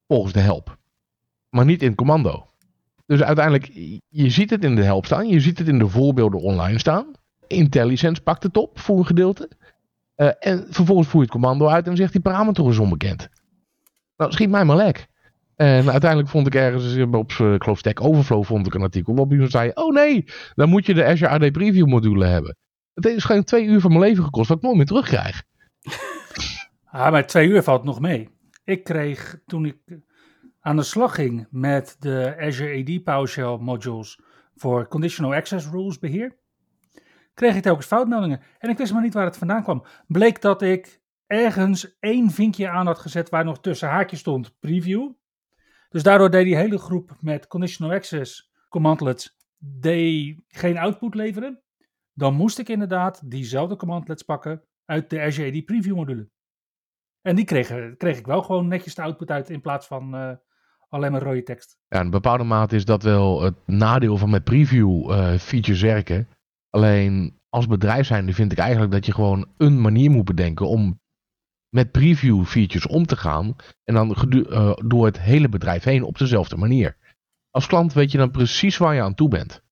[0.07, 0.77] Volgens de help.
[1.49, 2.47] Maar niet in commando.
[3.05, 3.65] Dus uiteindelijk,
[4.09, 7.21] je ziet het in de help staan, je ziet het in de voorbeelden online staan.
[7.47, 9.49] IntelliSense pakt het op voor een gedeelte.
[10.15, 13.29] Eh, en vervolgens voer je het commando uit en zegt die parameter is onbekend.
[14.17, 15.07] Nou, schiet mij maar lek.
[15.55, 18.81] En uiteindelijk vond ik ergens eh, op, eh, ik geloof Stack Overflow, vond ik een
[18.81, 20.25] artikel waarop iemand zei, oh nee,
[20.55, 22.57] dan moet je de Azure AD Preview module hebben.
[22.93, 25.43] Het is gewoon twee uur van mijn leven gekost, wat ik nooit meer terugkrijg.
[26.93, 28.29] Ah, maar twee uur valt nog mee.
[28.63, 29.77] Ik kreeg toen ik
[30.59, 34.19] aan de slag ging met de Azure AD PowerShell modules
[34.55, 36.37] voor Conditional Access Rules beheer,
[37.33, 38.41] kreeg ik telkens foutmeldingen.
[38.57, 39.85] En ik wist maar niet waar het vandaan kwam.
[40.07, 45.11] Bleek dat ik ergens één vinkje aan had gezet waar nog tussen haakjes stond preview.
[45.89, 49.37] Dus daardoor deed die hele groep met Conditional Access commandlets
[50.47, 51.61] geen output leveren.
[52.13, 56.29] Dan moest ik inderdaad diezelfde commandlets pakken uit de Azure AD preview module.
[57.21, 60.31] En die kreeg, kreeg ik wel gewoon netjes de output uit in plaats van uh,
[60.89, 61.77] alleen maar rode tekst.
[61.87, 66.27] Ja, in bepaalde mate is dat wel het nadeel van met preview uh, features werken.
[66.73, 71.01] Alleen als bedrijf zijnde vind ik eigenlijk dat je gewoon een manier moet bedenken om
[71.69, 73.55] met preview features om te gaan.
[73.83, 76.97] En dan uh, door het hele bedrijf heen op dezelfde manier.
[77.49, 79.63] Als klant weet je dan precies waar je aan toe bent.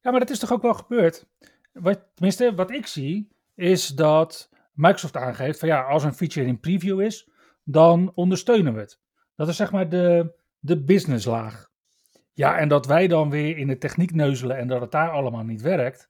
[0.00, 1.26] Ja, maar dat is toch ook wel gebeurd?
[1.72, 6.60] Wat, tenminste, wat ik zie, is dat Microsoft aangeeft van ja, als een feature in
[6.60, 7.28] preview is,
[7.64, 9.00] dan ondersteunen we het.
[9.34, 11.69] Dat is zeg maar de, de businesslaag.
[12.40, 15.42] Ja, en dat wij dan weer in de techniek neuzelen en dat het daar allemaal
[15.42, 16.08] niet werkt.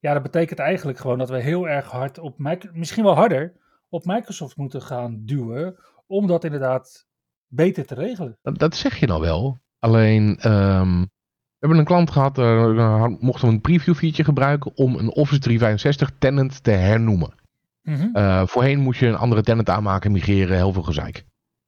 [0.00, 2.38] Ja, dat betekent eigenlijk gewoon dat we heel erg hard op,
[2.72, 3.52] misschien wel harder,
[3.88, 5.76] op Microsoft moeten gaan duwen.
[6.06, 7.06] Om dat inderdaad
[7.46, 8.38] beter te regelen.
[8.42, 9.58] Dat, dat zeg je nou wel.
[9.78, 14.96] Alleen, um, we hebben een klant gehad, uh, mochten we een preview feature gebruiken om
[14.96, 17.34] een Office 365 tenant te hernoemen.
[17.82, 18.16] Mm -hmm.
[18.16, 21.24] uh, voorheen moest je een andere tenant aanmaken, migreren, heel veel gezeik.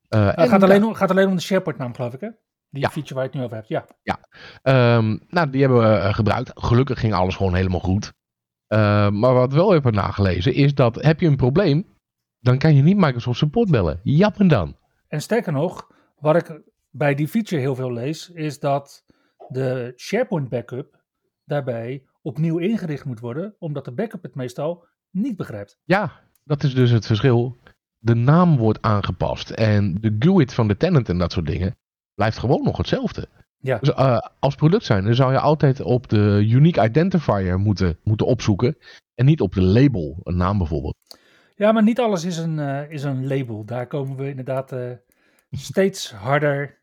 [0.09, 2.29] Uh, het gaat, alleen om, gaat alleen om de SharePoint naam, geloof ik, hè?
[2.75, 2.91] Die ja.
[2.91, 3.87] feature waar je het nu over hebt, ja.
[4.03, 4.19] Ja,
[4.97, 6.51] um, nou, die hebben we gebruikt.
[6.55, 8.13] Gelukkig ging alles gewoon helemaal goed.
[8.69, 11.87] Uh, maar wat we wel hebben nagelezen is dat heb je een probleem,
[12.39, 14.01] dan kan je niet Microsoft Support bellen.
[14.03, 14.77] Jappen dan.
[15.09, 19.05] En sterker nog, wat ik bij die feature heel veel lees, is dat
[19.49, 21.03] de SharePoint backup
[21.45, 25.79] daarbij opnieuw ingericht moet worden, omdat de backup het meestal niet begrijpt.
[25.85, 26.13] Ja,
[26.45, 27.57] dat is dus het verschil.
[27.99, 31.77] De naam wordt aangepast en de GUID van de tenant en dat soort dingen
[32.15, 33.29] blijft gewoon nog hetzelfde.
[33.65, 33.79] Ja.
[33.79, 38.27] Dus uh, als product zijn, dan zou je altijd op de unique identifier moeten, moeten
[38.27, 38.77] opzoeken
[39.15, 40.97] en niet op de label, een naam bijvoorbeeld.
[41.57, 43.65] Ja, maar niet alles is een, uh, is een label.
[43.65, 44.91] Daar komen we inderdaad uh,
[45.51, 46.83] steeds harder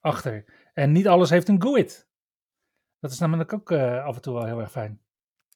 [0.00, 0.44] achter.
[0.74, 2.08] En niet alles heeft een GUID.
[3.00, 5.00] Dat is namelijk ook af en toe wel heel erg fijn.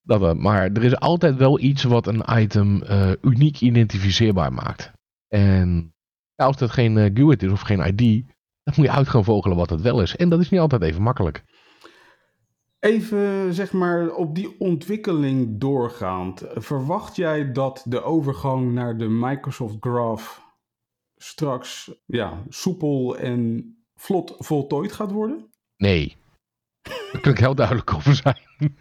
[0.02, 2.82] Dat, maar er is altijd wel iets wat een item
[3.22, 4.92] uniek identificeerbaar maakt.
[5.28, 5.94] En
[6.34, 8.24] ja, als dat geen GUID is of geen ID,
[8.62, 10.16] dan moet je uit gaan vogelen wat het wel is.
[10.16, 11.44] En dat is niet altijd even makkelijk.
[12.78, 16.44] Even zeg maar op die ontwikkeling doorgaand.
[16.54, 20.40] Verwacht jij dat de overgang naar de Microsoft Graph
[21.16, 25.50] straks ja, soepel en vlot voltooid gaat worden?
[25.76, 26.16] Nee.
[27.12, 28.38] Daar kan ik heel duidelijk over zijn.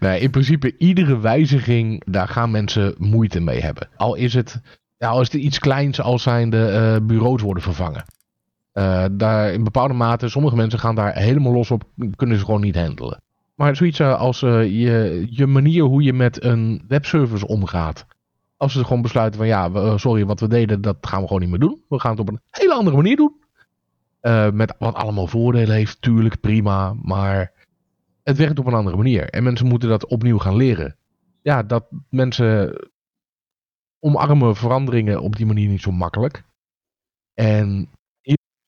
[0.00, 3.88] Nee, in principe iedere wijziging, daar gaan mensen moeite mee hebben.
[3.96, 4.60] Al is het,
[4.96, 8.04] ja, al is het iets kleins als zijn de uh, bureaus worden vervangen.
[8.74, 11.84] Uh, daar in bepaalde mate, sommige mensen gaan daar helemaal los op,
[12.16, 13.22] kunnen ze gewoon niet handelen.
[13.54, 18.06] Maar zoiets als uh, je, je manier hoe je met een webservice omgaat.
[18.56, 21.50] Als ze gewoon besluiten van ja, sorry, wat we deden, dat gaan we gewoon niet
[21.50, 21.82] meer doen.
[21.88, 23.34] We gaan het op een hele andere manier doen.
[24.54, 26.94] met wat allemaal voordelen heeft, tuurlijk, prima.
[27.02, 27.52] Maar
[28.22, 29.28] het werkt op een andere manier.
[29.28, 30.96] En mensen moeten dat opnieuw gaan leren.
[31.42, 32.80] Ja, dat mensen
[34.00, 36.44] omarmen veranderingen op die manier niet zo makkelijk.
[37.34, 37.88] En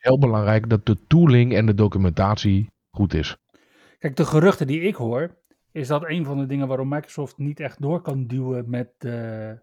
[0.05, 3.37] heel belangrijk dat de tooling en de documentatie goed is.
[3.99, 5.37] Kijk, de geruchten die ik hoor,
[5.73, 9.59] is dat een van de dingen waarom Microsoft niet echt door kan duwen met de,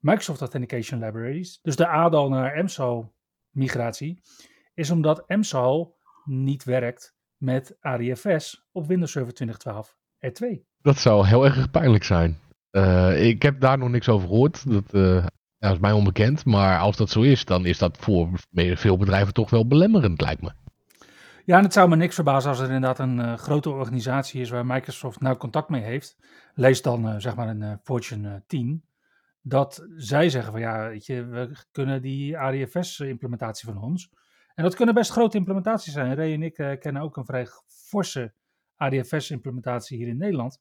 [0.00, 3.14] Microsoft Authentication Libraries, dus de ADAL naar MSAL
[3.50, 4.20] migratie,
[4.74, 10.60] is omdat MSAL niet werkt met ADFS op Windows Server 2012 R2.
[10.82, 12.38] Dat zou heel erg pijnlijk zijn.
[12.70, 14.70] Uh, ik heb daar nog niks over gehoord.
[14.70, 15.26] Dat uh,
[15.60, 16.44] ja, is mij onbekend.
[16.44, 20.42] Maar als dat zo is, dan is dat voor veel bedrijven toch wel belemmerend, lijkt
[20.42, 20.52] me.
[21.44, 24.50] Ja, en het zou me niks verbazen als er inderdaad een uh, grote organisatie is
[24.50, 26.16] waar Microsoft nou contact mee heeft.
[26.54, 28.84] Lees dan zeg maar een Fortune 10
[29.42, 34.10] dat zij zeggen van ja, weet je, we kunnen die ADFS-implementatie van ons.
[34.54, 36.14] En dat kunnen best grote implementaties zijn.
[36.14, 38.32] Ray en ik kennen ook een vrij forse
[38.76, 40.60] ADFS-implementatie hier in Nederland.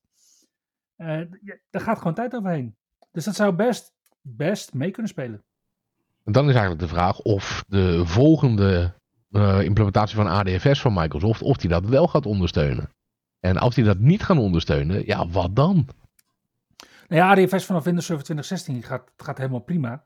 [1.69, 2.75] Daar gaat gewoon tijd overheen.
[3.11, 5.43] Dus dat zou best, best mee kunnen spelen.
[6.23, 8.93] En dan is eigenlijk de vraag of de volgende
[9.31, 12.89] uh, implementatie van ADFS van Microsoft, of die dat wel gaat ondersteunen.
[13.39, 15.87] En als die dat niet gaan ondersteunen, ja, wat dan?
[17.07, 20.05] Nou ja, ADFS vanaf Windows Server 2016 gaat, gaat helemaal prima.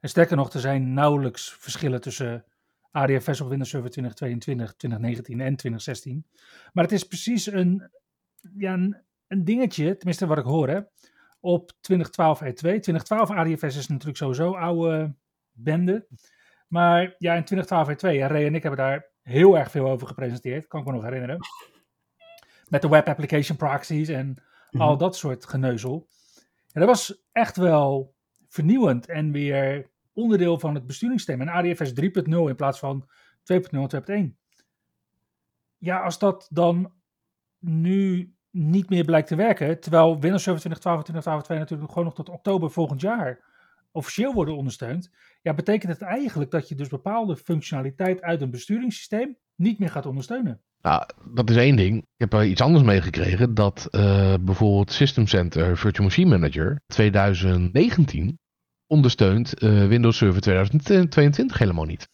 [0.00, 2.44] En sterker nog, er zijn nauwelijks verschillen tussen
[2.90, 6.26] ADFS op Windows Server 2022, 2019 en 2016.
[6.72, 7.90] Maar het is precies een,
[8.56, 8.96] ja, een,
[9.26, 10.80] een dingetje, tenminste wat ik hoor, hè,
[11.44, 12.54] op 2012 R2.
[12.54, 15.14] 2012 ADFS is natuurlijk sowieso oude
[15.52, 16.06] bende.
[16.68, 20.06] Maar ja, in 2012 R2, ja, Ray en ik hebben daar heel erg veel over
[20.06, 21.38] gepresenteerd, kan ik me nog herinneren.
[22.68, 24.98] Met de web application proxies en al mhm.
[24.98, 26.08] dat soort geneuzel.
[26.72, 28.14] En dat was echt wel
[28.48, 31.40] vernieuwend en weer onderdeel van het besturingssysteem.
[31.40, 33.08] En ADFS 3.0 in plaats van
[33.52, 34.36] 2.0 2.1.
[35.78, 36.92] Ja, als dat dan
[37.58, 42.04] nu niet meer blijkt te werken, terwijl Windows Server 2012 en 2012 2 natuurlijk gewoon
[42.04, 43.40] nog tot oktober volgend jaar
[43.92, 45.10] officieel worden ondersteund,
[45.42, 50.06] ja, betekent het eigenlijk dat je dus bepaalde functionaliteit uit een besturingssysteem niet meer gaat
[50.06, 50.60] ondersteunen.
[50.80, 51.98] Nou, dat is één ding.
[51.98, 53.54] Ik heb er iets anders meegekregen.
[53.54, 58.38] Dat uh, bijvoorbeeld System Center Virtual Machine Manager 2019
[58.86, 62.08] ondersteunt uh, Windows Server 2022 helemaal niet.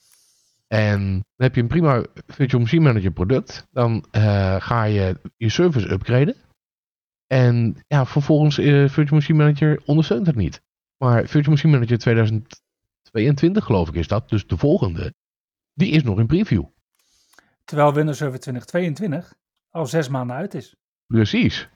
[0.73, 3.67] En dan heb je een prima Virtual Machine Manager product.
[3.71, 6.37] Dan uh, ga je je service upgraden.
[7.27, 10.63] En ja, vervolgens uh, Virtual Machine Manager ondersteunt het niet.
[10.97, 15.15] Maar Virtual Machine Manager 2022 geloof ik is dat, dus de volgende,
[15.75, 16.65] die is nog in preview.
[17.65, 19.35] Terwijl Windows Server 2022
[19.71, 20.77] al zes maanden uit is.
[21.07, 21.69] Precies.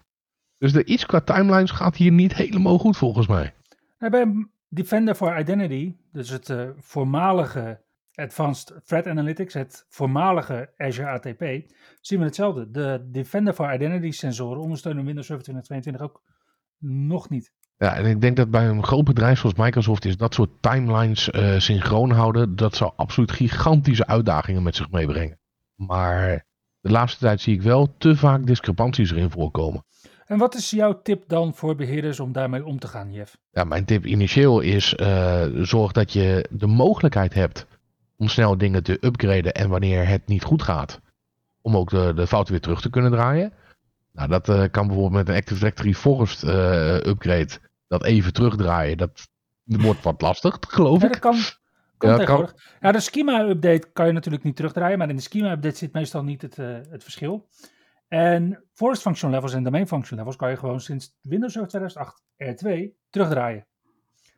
[0.59, 3.55] Dus de iets qua timelines gaat hier niet helemaal goed volgens mij.
[3.99, 7.84] bij Defender for Identity, dus het uh, voormalige
[8.15, 11.43] Advanced Threat Analytics, het voormalige Azure ATP,
[12.01, 12.71] zien we hetzelfde.
[12.71, 16.23] De Defender for Identity sensoren ondersteunen Windows Server 2022 ook
[16.79, 17.53] nog niet.
[17.77, 21.29] Ja, en ik denk dat bij een groot bedrijf zoals Microsoft is dat soort timelines
[21.29, 25.39] uh, synchroon houden, dat zou absoluut gigantische uitdagingen met zich meebrengen.
[25.75, 26.47] Maar
[26.81, 29.85] de laatste tijd zie ik wel te vaak discrepanties erin voorkomen.
[30.27, 33.37] En wat is jouw tip dan voor beheerders om daarmee om te gaan, Jeff?
[33.51, 37.67] Ja, mijn tip initieel is: uh, zorg dat je de mogelijkheid hebt
[38.17, 41.01] om snel dingen te upgraden en wanneer het niet goed gaat,
[41.61, 43.53] om ook de, de fouten weer terug te kunnen draaien.
[44.13, 47.51] Nou, dat uh, kan bijvoorbeeld met een Active Directory Forest uh, upgrade,
[47.89, 48.99] dat even terugdraaien.
[48.99, 49.29] Dat
[49.65, 51.13] wordt wat lastig, geloof ja, ik.
[51.13, 51.37] Dat kan,
[52.19, 52.49] ja,
[52.81, 56.43] Ja, de schema-update kan je natuurlijk niet terugdraaien, maar in de schema-update zit meestal niet
[56.43, 57.49] het, uh, het verschil.
[58.09, 62.69] En forest function levels en domain function levels kan je gewoon sinds Windows 2008 R2
[63.11, 63.67] terugdraaien.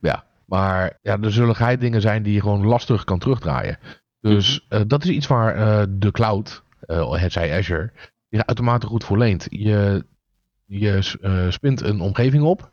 [0.01, 3.79] Ja, maar ja, er zullen geheid dingen zijn die je gewoon lastig kan terugdraaien.
[4.21, 7.93] Dus uh, dat is iets waar uh, de cloud, het zij Azure,
[8.29, 9.47] je uitermate goed voor leent.
[9.51, 10.07] Je,
[10.65, 12.71] je spint een omgeving op,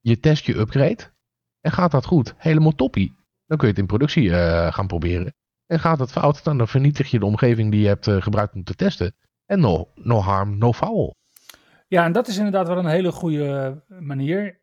[0.00, 1.10] je test je upgrade
[1.60, 2.34] en gaat dat goed.
[2.36, 3.14] Helemaal toppie.
[3.46, 5.34] Dan kun je het in productie uh, gaan proberen.
[5.66, 8.64] En gaat het fout, dan vernietig je de omgeving die je hebt uh, gebruikt om
[8.64, 9.14] te testen.
[9.46, 11.16] En no, no harm, no foul.
[11.88, 14.59] Ja, en dat is inderdaad wel een hele goede eh, manier.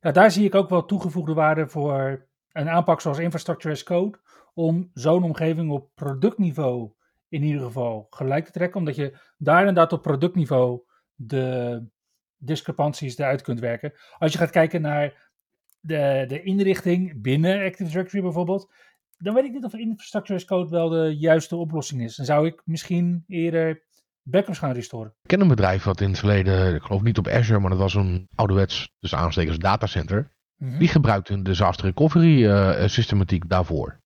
[0.00, 4.18] Ja, daar zie ik ook wel toegevoegde waarde voor een aanpak zoals Infrastructure as Code.
[4.54, 6.92] Om zo'n omgeving op productniveau
[7.28, 8.78] in ieder geval gelijk te trekken.
[8.78, 10.82] Omdat je daar inderdaad op productniveau
[11.14, 11.82] de
[12.36, 13.92] discrepanties eruit kunt werken.
[14.18, 15.30] Als je gaat kijken naar
[15.80, 18.72] de, de inrichting binnen Active Directory bijvoorbeeld,
[19.18, 22.16] dan weet ik niet of infrastructure as code wel de juiste oplossing is.
[22.16, 23.84] Dan zou ik misschien eerder
[24.28, 25.14] backups gaan restoren.
[25.22, 27.78] Ik ken een bedrijf wat in het verleden, ik geloof niet op Azure, maar dat
[27.78, 30.34] was een ouderwets, dus aanstekers datacenter.
[30.56, 34.00] Mm Die gebruikte een disaster recovery uh, systematiek daarvoor.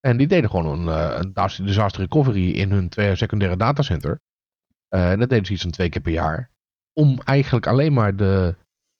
[0.00, 4.20] En die deden gewoon een, uh, een disaster recovery in hun secundaire datacenter.
[4.94, 6.50] Uh, en dat deden ze iets van twee keer per jaar.
[6.92, 8.56] Om eigenlijk alleen maar de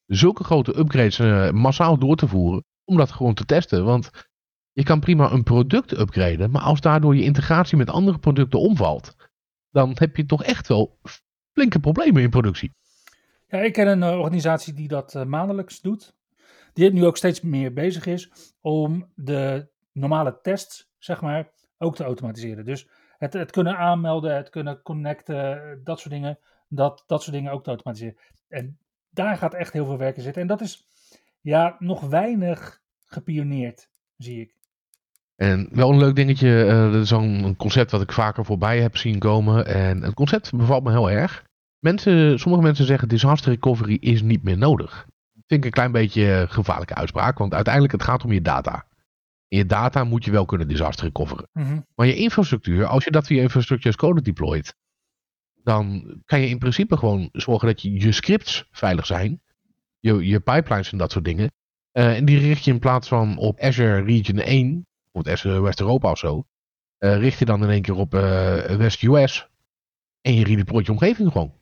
[0.06, 2.64] zulke grote upgrades uh, massaal door te voeren.
[2.84, 3.84] Om dat gewoon te testen.
[3.84, 4.10] Want
[4.72, 6.50] je kan prima een product upgraden.
[6.50, 9.16] Maar als daardoor je integratie met andere producten omvalt.
[9.72, 10.98] Dan heb je toch echt wel
[11.52, 12.72] flinke problemen in productie.
[13.48, 16.14] Ja, ik ken een uh, organisatie die dat uh, maandelijks doet.
[16.72, 22.04] die nu ook steeds meer bezig is om de normale tests, zeg maar, ook te
[22.04, 22.64] automatiseren.
[22.64, 27.52] Dus het, het kunnen aanmelden, het kunnen connecten, dat soort dingen, dat, dat soort dingen
[27.52, 28.16] ook te automatiseren.
[28.48, 28.78] En
[29.10, 30.42] daar gaat echt heel veel werk in zitten.
[30.42, 30.86] En dat is
[31.40, 34.56] ja, nog weinig gepioneerd, zie ik.
[35.36, 38.96] En wel een leuk dingetje, uh, dat is een concept wat ik vaker voorbij heb
[38.96, 39.66] zien komen.
[39.66, 41.44] En het concept bevalt me heel erg.
[41.78, 44.90] Mensen, sommige mensen zeggen disaster recovery is niet meer nodig.
[45.32, 48.42] Dat vind ik een klein beetje een gevaarlijke uitspraak, want uiteindelijk het gaat om je
[48.42, 48.86] data.
[49.48, 51.48] In je data moet je wel kunnen disaster recoveren.
[51.52, 51.80] Mhm.
[51.94, 54.74] Maar je infrastructuur, als je dat via infrastructure as code deployt,
[55.62, 59.40] dan kan je in principe gewoon zorgen dat je, je scripts veilig zijn.
[59.98, 61.52] Je, je pipelines en dat soort dingen.
[61.92, 65.80] Eh, en die richt je in plaats van op Azure Region 1, of Azure West
[65.80, 66.46] Europa of zo,
[66.98, 69.48] eh, richt je dan in één keer op eh, West US.
[70.20, 71.52] En je redeployt je omgeving gewoon.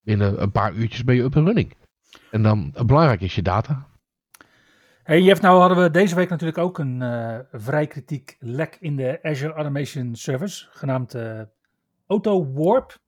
[0.00, 1.74] Binnen een paar uurtjes ben je up en running.
[2.30, 3.86] En dan, belangrijk is je data.
[5.02, 8.96] Hey Jeff, nou hadden we deze week natuurlijk ook een uh, vrij kritiek lek in
[8.96, 11.40] de Azure Automation Service, genaamd uh,
[12.06, 12.98] Auto Warp.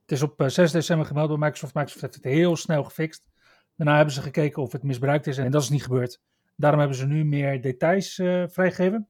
[0.00, 1.74] Het is op 6 december gemeld door Microsoft.
[1.74, 3.28] Microsoft heeft het heel snel gefixt.
[3.76, 6.20] Daarna hebben ze gekeken of het misbruikt is en dat is niet gebeurd.
[6.56, 8.14] Daarom hebben ze nu meer details
[8.46, 9.08] vrijgegeven.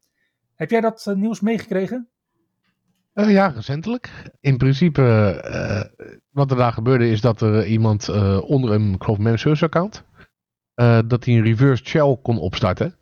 [0.54, 2.08] Heb jij dat nieuws meegekregen?
[3.14, 4.30] Uh, ja, recentelijk.
[4.40, 5.02] In principe,
[5.44, 8.08] uh, wat er daar gebeurde is dat er iemand
[8.40, 10.04] onder een, ik geloof, account,
[11.06, 12.98] dat hij een reverse shell kon opstarten.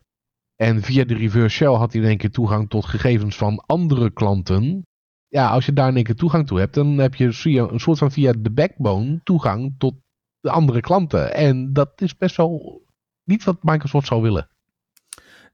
[0.55, 4.11] En via de reverse shell had hij in één keer toegang tot gegevens van andere
[4.11, 4.85] klanten.
[5.27, 7.79] Ja, als je daar in één keer toegang toe hebt, dan heb je via, een
[7.79, 9.95] soort van via de backbone toegang tot
[10.39, 11.33] de andere klanten.
[11.33, 12.81] En dat is best wel
[13.23, 14.47] niet wat Microsoft zou willen.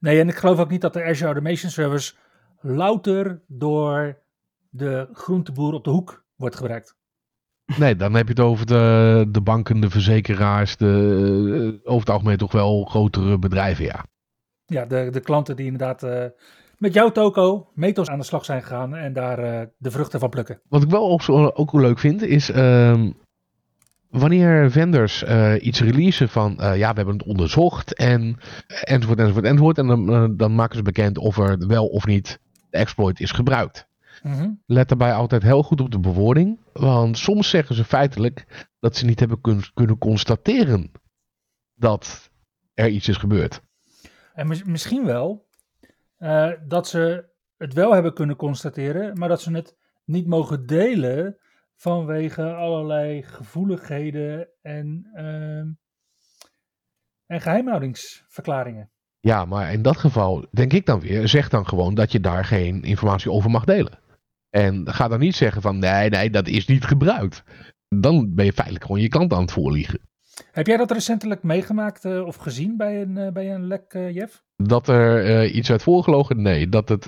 [0.00, 2.14] Nee, en ik geloof ook niet dat de Azure Automation Service
[2.60, 4.18] louter door
[4.70, 6.98] de groenteboer op de hoek wordt gebruikt.
[7.78, 12.10] Nee, dan heb je het over de, de banken, de verzekeraars, de, uh, over het
[12.10, 14.04] algemeen toch wel grotere bedrijven, ja.
[14.64, 16.24] Ja, de, de klanten die inderdaad uh,
[16.78, 20.28] met jouw toko, Metos, aan de slag zijn gegaan en daar uh, de vruchten van
[20.28, 20.60] plukken.
[20.68, 23.10] Wat ik wel ook, ook leuk vind, is ehm,
[24.10, 25.24] wanneer vendors
[25.58, 28.36] iets releasen van, ja, we hebben het onderzocht en
[28.66, 29.78] enzovoort, enzovoort, enzovoort.
[29.78, 32.40] En dan, dan maken ze bekend of er wel of niet
[32.70, 33.88] de exploit is gebruikt.
[34.22, 34.62] Mm -hmm.
[34.66, 36.60] Let daarbij altijd heel goed op de bewoording.
[36.72, 40.90] Want soms zeggen ze feitelijk dat ze niet hebben kun kunnen constateren
[41.74, 42.30] dat
[42.74, 43.62] er iets is gebeurd.
[44.34, 45.48] En mis misschien wel
[46.66, 51.38] dat ze het wel hebben kunnen constateren, maar dat ze het niet mogen delen
[51.80, 55.58] vanwege allerlei gevoeligheden en, uh,
[57.26, 58.90] en geheimhoudingsverklaringen.
[59.20, 62.44] Ja, maar in dat geval denk ik dan weer, zeg dan gewoon dat je daar
[62.44, 63.98] geen informatie over mag delen.
[64.50, 67.42] En ga dan niet zeggen van nee, nee, dat is niet gebruikt.
[67.88, 70.00] Dan ben je feitelijk gewoon je klant aan het voorliegen.
[70.52, 74.14] Heb jij dat recentelijk meegemaakt uh, of gezien bij een, uh, bij een lek, uh,
[74.14, 74.42] Jeff?
[74.56, 76.42] Dat er iets uit voorgelogen?
[76.42, 76.68] Nee.
[76.68, 77.06] Dat het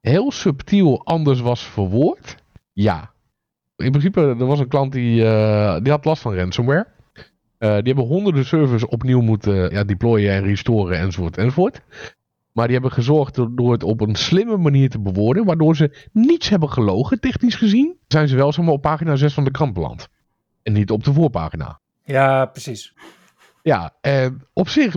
[0.00, 2.36] heel subtiel anders was verwoord?
[2.72, 3.12] Ja.
[3.80, 5.14] In principe, er was een klant die,
[5.82, 6.86] die had last van ransomware.
[7.58, 11.80] die hebben honderden servers opnieuw moeten ja, deployen en restoren enzovoort enzovoort.
[12.52, 16.48] Maar die hebben gezorgd door het op een slimme manier te bewoorden, waardoor ze niets
[16.48, 17.96] hebben gelogen, technisch gezien.
[18.08, 20.08] Zijn ze wel zomaar op pagina 6 van de krant beland.
[20.62, 21.80] En niet op de voorpagina.
[22.04, 22.94] Ja, precies.
[23.62, 24.94] Ja, eh, op zich,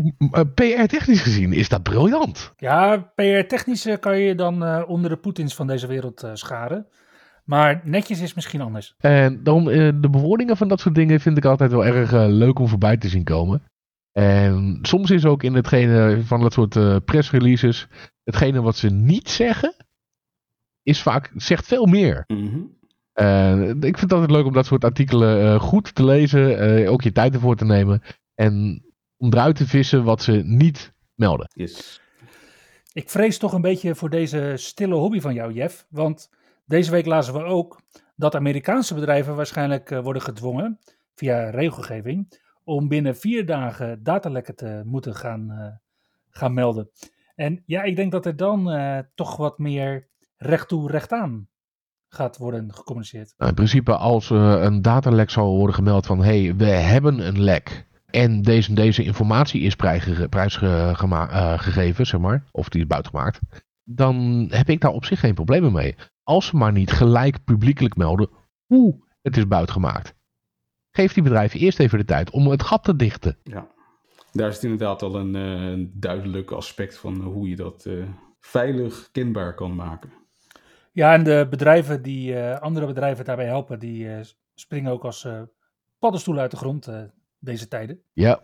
[0.53, 2.53] PR-technisch gezien is dat briljant.
[2.57, 6.87] Ja, PR-technisch kan je dan uh, onder de Poetins van deze wereld uh, scharen.
[7.43, 8.95] Maar netjes is misschien anders.
[8.97, 12.59] En dan uh, de bewoordingen van dat soort dingen vind ik altijd wel erg leuk
[12.59, 13.63] om voorbij te zien komen.
[14.11, 17.87] En soms is ook in hetgene van dat soort uh, pressreleases,
[18.23, 19.75] hetgene wat ze niet zeggen,
[20.81, 22.23] is vaak, zegt veel meer.
[22.27, 22.77] Mm -hmm.
[23.13, 27.01] uh, ik vind het altijd leuk om dat soort artikelen uh, goed te lezen, ook
[27.01, 28.01] je tijd ervoor te nemen.
[28.35, 28.83] En
[29.17, 31.47] om eruit te vissen wat ze niet melden.
[31.53, 32.01] Yes.
[32.93, 35.85] Ik vrees toch een beetje voor deze stille hobby van jou, Jeff.
[35.89, 36.29] Want
[36.65, 37.81] deze week lazen we ook
[38.15, 40.79] dat Amerikaanse bedrijven waarschijnlijk worden gedwongen,
[41.15, 45.67] via regelgeving, om binnen vier dagen datalekken te moeten gaan, uh,
[46.29, 46.89] gaan melden.
[47.35, 50.07] En ja, ik denk dat er dan uh, toch wat meer
[50.37, 51.47] recht toe, recht aan
[52.09, 53.33] gaat worden gecommuniceerd.
[53.37, 57.27] Nou, in principe, als uh, een datalek zal worden gemeld van hé, hey, we hebben
[57.27, 57.87] een lek.
[58.05, 63.39] En deze, deze informatie is prijsgegeven, zeg maar, of die is buitengemaakt.
[63.83, 65.95] Dan heb ik daar op zich geen problemen mee.
[66.23, 68.29] Als ze maar niet gelijk publiekelijk melden
[68.65, 70.15] hoe het is buitengemaakt
[70.95, 73.37] geef die bedrijven eerst even de tijd om het gat te dichten.
[73.43, 73.67] Ja,
[74.31, 78.05] daar is het inderdaad al een, uh, een duidelijk aspect van hoe je dat uh,
[78.39, 80.11] veilig kenbaar kan maken.
[80.91, 84.07] Ja, en de bedrijven die uh, andere bedrijven daarbij helpen, die
[84.53, 85.27] springen ook als
[85.99, 86.89] paddenstoelen uit de grond
[87.39, 88.03] deze tijden.
[88.13, 88.43] Ja.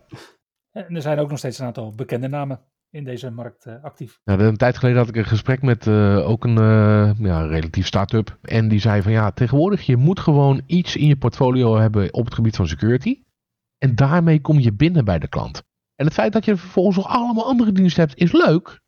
[0.70, 4.20] En er zijn ook nog steeds een aantal bekende namen in deze markt uh, actief.
[4.24, 7.86] Nou, een tijd geleden had ik een gesprek met uh, ook een uh, ja, relatief
[7.86, 8.38] start-up.
[8.42, 12.24] En die zei van ja, tegenwoordig je moet gewoon iets in je portfolio hebben op
[12.24, 13.22] het gebied van security.
[13.78, 15.62] En daarmee kom je binnen bij de klant.
[15.94, 18.80] En het feit dat je vervolgens nog allemaal andere diensten hebt, is leuk.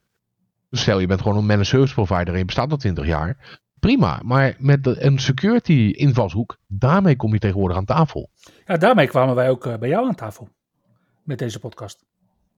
[0.71, 3.61] Stel, je bent gewoon een managed service provider en je bestaat al 20 jaar.
[3.81, 8.31] Prima, maar met een security invalshoek, daarmee kom je tegenwoordig aan tafel.
[8.67, 10.49] Ja, daarmee kwamen wij ook bij jou aan tafel.
[11.23, 12.05] Met deze podcast.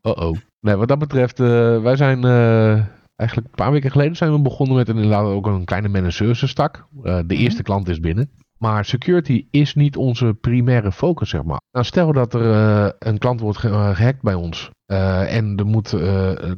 [0.08, 0.36] Oh-oh.
[0.60, 2.72] Nee, wat dat betreft, uh, wij zijn uh,
[3.16, 6.50] eigenlijk een paar weken geleden zijn we begonnen met inderdaad ook een kleine managed services
[6.50, 6.76] stak.
[6.76, 7.30] Uh, de mm-hmm.
[7.30, 8.30] eerste klant is binnen.
[8.58, 11.60] Maar security is niet onze primaire focus, zeg maar.
[11.72, 14.70] Nou, stel dat er een klant wordt ge gehackt bij ons.
[14.86, 15.92] en er moet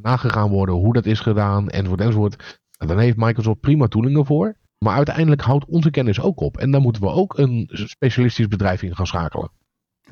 [0.03, 2.61] nagegaan worden hoe dat is gedaan, enzovoort, enzovoort.
[2.78, 4.57] Dan heeft Microsoft prima toolingen voor.
[4.78, 6.57] Maar uiteindelijk houdt onze kennis ook op.
[6.57, 9.51] En dan moeten we ook een specialistisch bedrijf in gaan schakelen.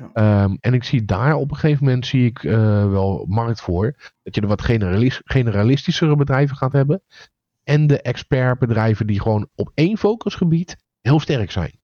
[0.01, 2.53] Um, en ik zie daar op een gegeven moment zie ik uh,
[2.89, 3.95] wel markt voor.
[4.23, 7.01] Dat je er wat generalis generalistischere bedrijven gaat hebben.
[7.63, 11.79] En de expertbedrijven die gewoon op één focusgebied heel sterk zijn.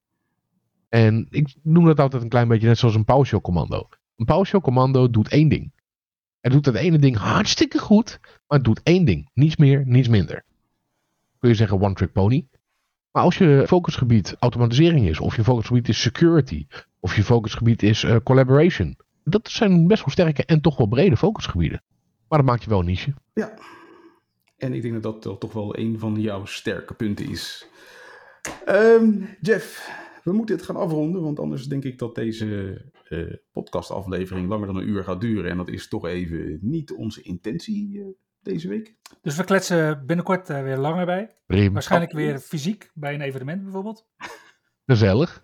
[0.89, 3.87] En ik noem dat altijd een klein beetje net zoals een PowerShell commando.
[4.15, 5.71] Een PowerShell commando doet één ding.
[6.39, 9.29] Het doet dat ene ding hartstikke goed, maar het doet één ding.
[9.33, 10.43] Niets meer, niets minder.
[11.39, 12.47] Kun je zeggen one trick pony.
[13.11, 16.67] Maar als je focusgebied automatisering is, of je focusgebied is security,
[16.99, 18.97] of je focusgebied is uh, collaboration.
[19.23, 21.81] Dat zijn best wel sterke en toch wel brede focusgebieden.
[22.27, 23.13] Maar dat maakt je wel een niche.
[23.33, 23.53] Ja,
[24.57, 27.67] en ik denk dat dat toch wel een van jouw sterke punten is.
[28.67, 29.89] Um, Jeff,
[30.23, 34.75] we moeten het gaan afronden, want anders denk ik dat deze uh, podcastaflevering langer dan
[34.75, 35.51] een uur gaat duren.
[35.51, 38.05] En dat is toch even niet onze intentie uh,
[38.41, 38.95] deze week.
[39.21, 41.35] Dus we kletsen binnenkort uh, weer langer bij.
[41.45, 41.71] Prima.
[41.71, 44.07] Waarschijnlijk weer fysiek bij een evenement bijvoorbeeld.
[44.85, 45.43] Gezellig.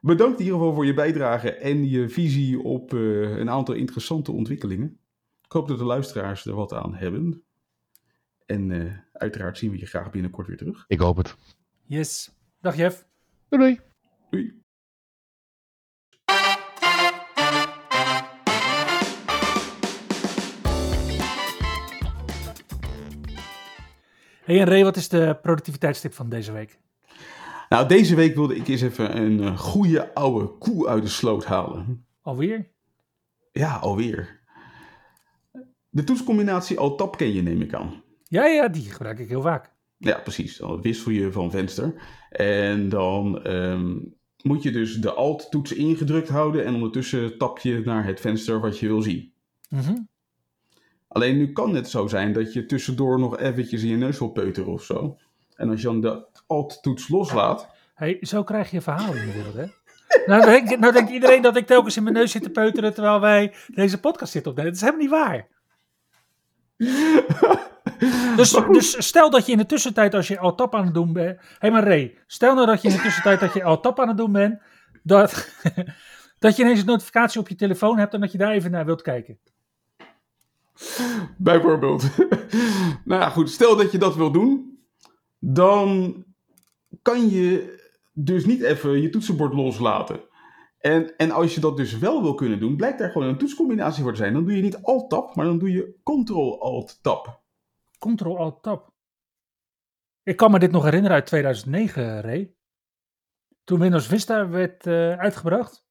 [0.00, 4.32] Bedankt in ieder geval voor je bijdrage en je visie op uh, een aantal interessante
[4.32, 4.98] ontwikkelingen.
[5.44, 7.44] Ik hoop dat de luisteraars er wat aan hebben.
[8.46, 10.84] En uh, uiteraard zien we je graag binnenkort weer terug.
[10.86, 11.36] Ik hoop het.
[11.86, 12.30] Yes.
[12.60, 13.06] Dag Jeff.
[13.48, 13.62] Doei.
[13.62, 13.80] Doei.
[14.30, 14.63] doei.
[24.44, 26.78] Hey en Ray, wat is de productiviteitstip van deze week?
[27.68, 31.44] Nou, deze week wilde ik eens even een uh, goede oude koe uit de sloot
[31.44, 32.06] halen.
[32.22, 32.70] Alweer?
[33.52, 34.40] Ja, alweer.
[35.88, 38.02] De toetscombinatie Alt-Tab ken je, neem ik aan.
[38.22, 39.72] Ja, ja, die gebruik ik heel vaak.
[39.98, 40.56] Ja, precies.
[40.56, 41.94] Dan wissel je van venster.
[42.30, 48.04] En dan um, moet je dus de Alt-toets ingedrukt houden en ondertussen tap je naar
[48.04, 49.32] het venster wat je wil zien.
[49.68, 50.12] Mm
[51.14, 54.28] Alleen nu kan het zo zijn dat je tussendoor nog eventjes in je neus wil
[54.28, 55.16] peuteren of zo.
[55.56, 57.68] En als je dan de alt-toets loslaat...
[57.94, 59.66] hey, zo krijg je verhalen in de wereld, hè?
[60.32, 63.20] nou, denkt, nou denkt iedereen dat ik telkens in mijn neus zit te peuteren terwijl
[63.20, 64.72] wij deze podcast zitten opnemen.
[64.72, 65.48] Dat is helemaal niet waar.
[68.36, 71.12] dus, dus stel dat je in de tussentijd, als je al tap aan het doen
[71.12, 71.38] bent.
[71.38, 74.00] Hé, hey, maar Ray, stel nou dat je in de tussentijd dat je al tap
[74.00, 74.60] aan het doen bent.
[75.02, 75.48] Dat,
[76.38, 78.84] dat je ineens een notificatie op je telefoon hebt en dat je daar even naar
[78.84, 79.38] wilt kijken.
[81.38, 82.02] Bijvoorbeeld.
[83.04, 83.50] nou ja, goed.
[83.50, 84.78] Stel dat je dat wil doen.
[85.38, 86.14] Dan
[87.02, 87.78] kan je
[88.12, 90.20] dus niet even je toetsenbord loslaten.
[90.78, 94.02] En, en als je dat dus wel wil kunnen doen, blijkt daar gewoon een toetscombinatie
[94.02, 94.32] voor te zijn.
[94.32, 97.42] Dan doe je niet Alt-Tab, maar dan doe je Ctrl-Alt-Tab.
[97.98, 98.92] Ctrl-Alt-Tab.
[100.22, 102.54] Ik kan me dit nog herinneren uit 2009, Ray.
[103.64, 105.86] Toen Windows Vista werd uh, uitgebracht.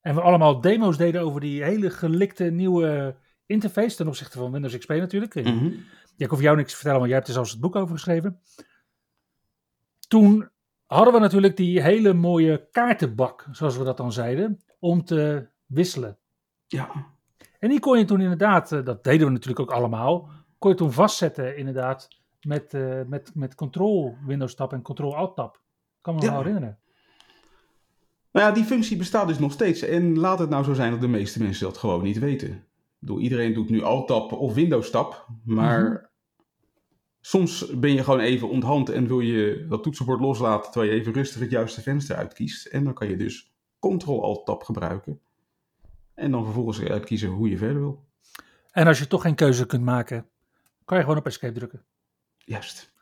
[0.00, 3.16] En we allemaal demo's deden over die hele gelikte nieuwe
[3.48, 5.34] interface ten opzichte van Windows XP natuurlijk.
[5.34, 5.84] Mm -hmm.
[6.16, 8.40] Ik hoef jou niks te vertellen, want jij hebt er zelfs het boek over geschreven.
[10.08, 10.48] Toen
[10.86, 16.18] hadden we natuurlijk die hele mooie kaartenbak, zoals we dat dan zeiden, om te wisselen.
[16.66, 17.06] Ja.
[17.58, 20.76] En die kon je toen inderdaad, eh, dat deden we natuurlijk ook allemaal, kon je
[20.76, 22.08] toen vastzetten inderdaad
[22.40, 25.60] met, uh, met, met Control Windows Tab en Control Alt Tab.
[26.00, 26.30] Kan me ja.
[26.30, 26.78] wel herinneren.
[28.32, 29.82] Nou ja, die functie bestaat dus nog steeds.
[29.82, 32.67] En laat het nou zo zijn dat de meeste mensen dat gewoon niet weten
[32.98, 36.04] bedoel, iedereen doet nu Alt-Tab of Windows-Tab, maar mhm.
[37.20, 41.12] soms ben je gewoon even onthand en wil je dat toetsenbord loslaten terwijl je even
[41.12, 42.66] rustig het juiste venster uitkiest.
[42.66, 45.20] En dan kan je dus Ctrl-Alt-Tab gebruiken
[46.14, 48.06] en dan vervolgens uitkiezen hoe je verder wil.
[48.70, 50.28] En als je toch geen keuze kunt maken,
[50.84, 51.84] kan je gewoon op escape drukken.
[52.36, 52.92] Juist.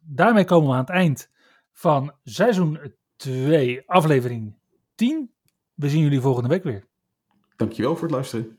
[0.00, 1.30] Daarmee komen we aan het eind
[1.72, 4.54] van seizoen 2, aflevering
[4.94, 5.30] 10.
[5.74, 6.86] We zien jullie volgende week weer.
[7.56, 8.58] Dankjewel voor het luisteren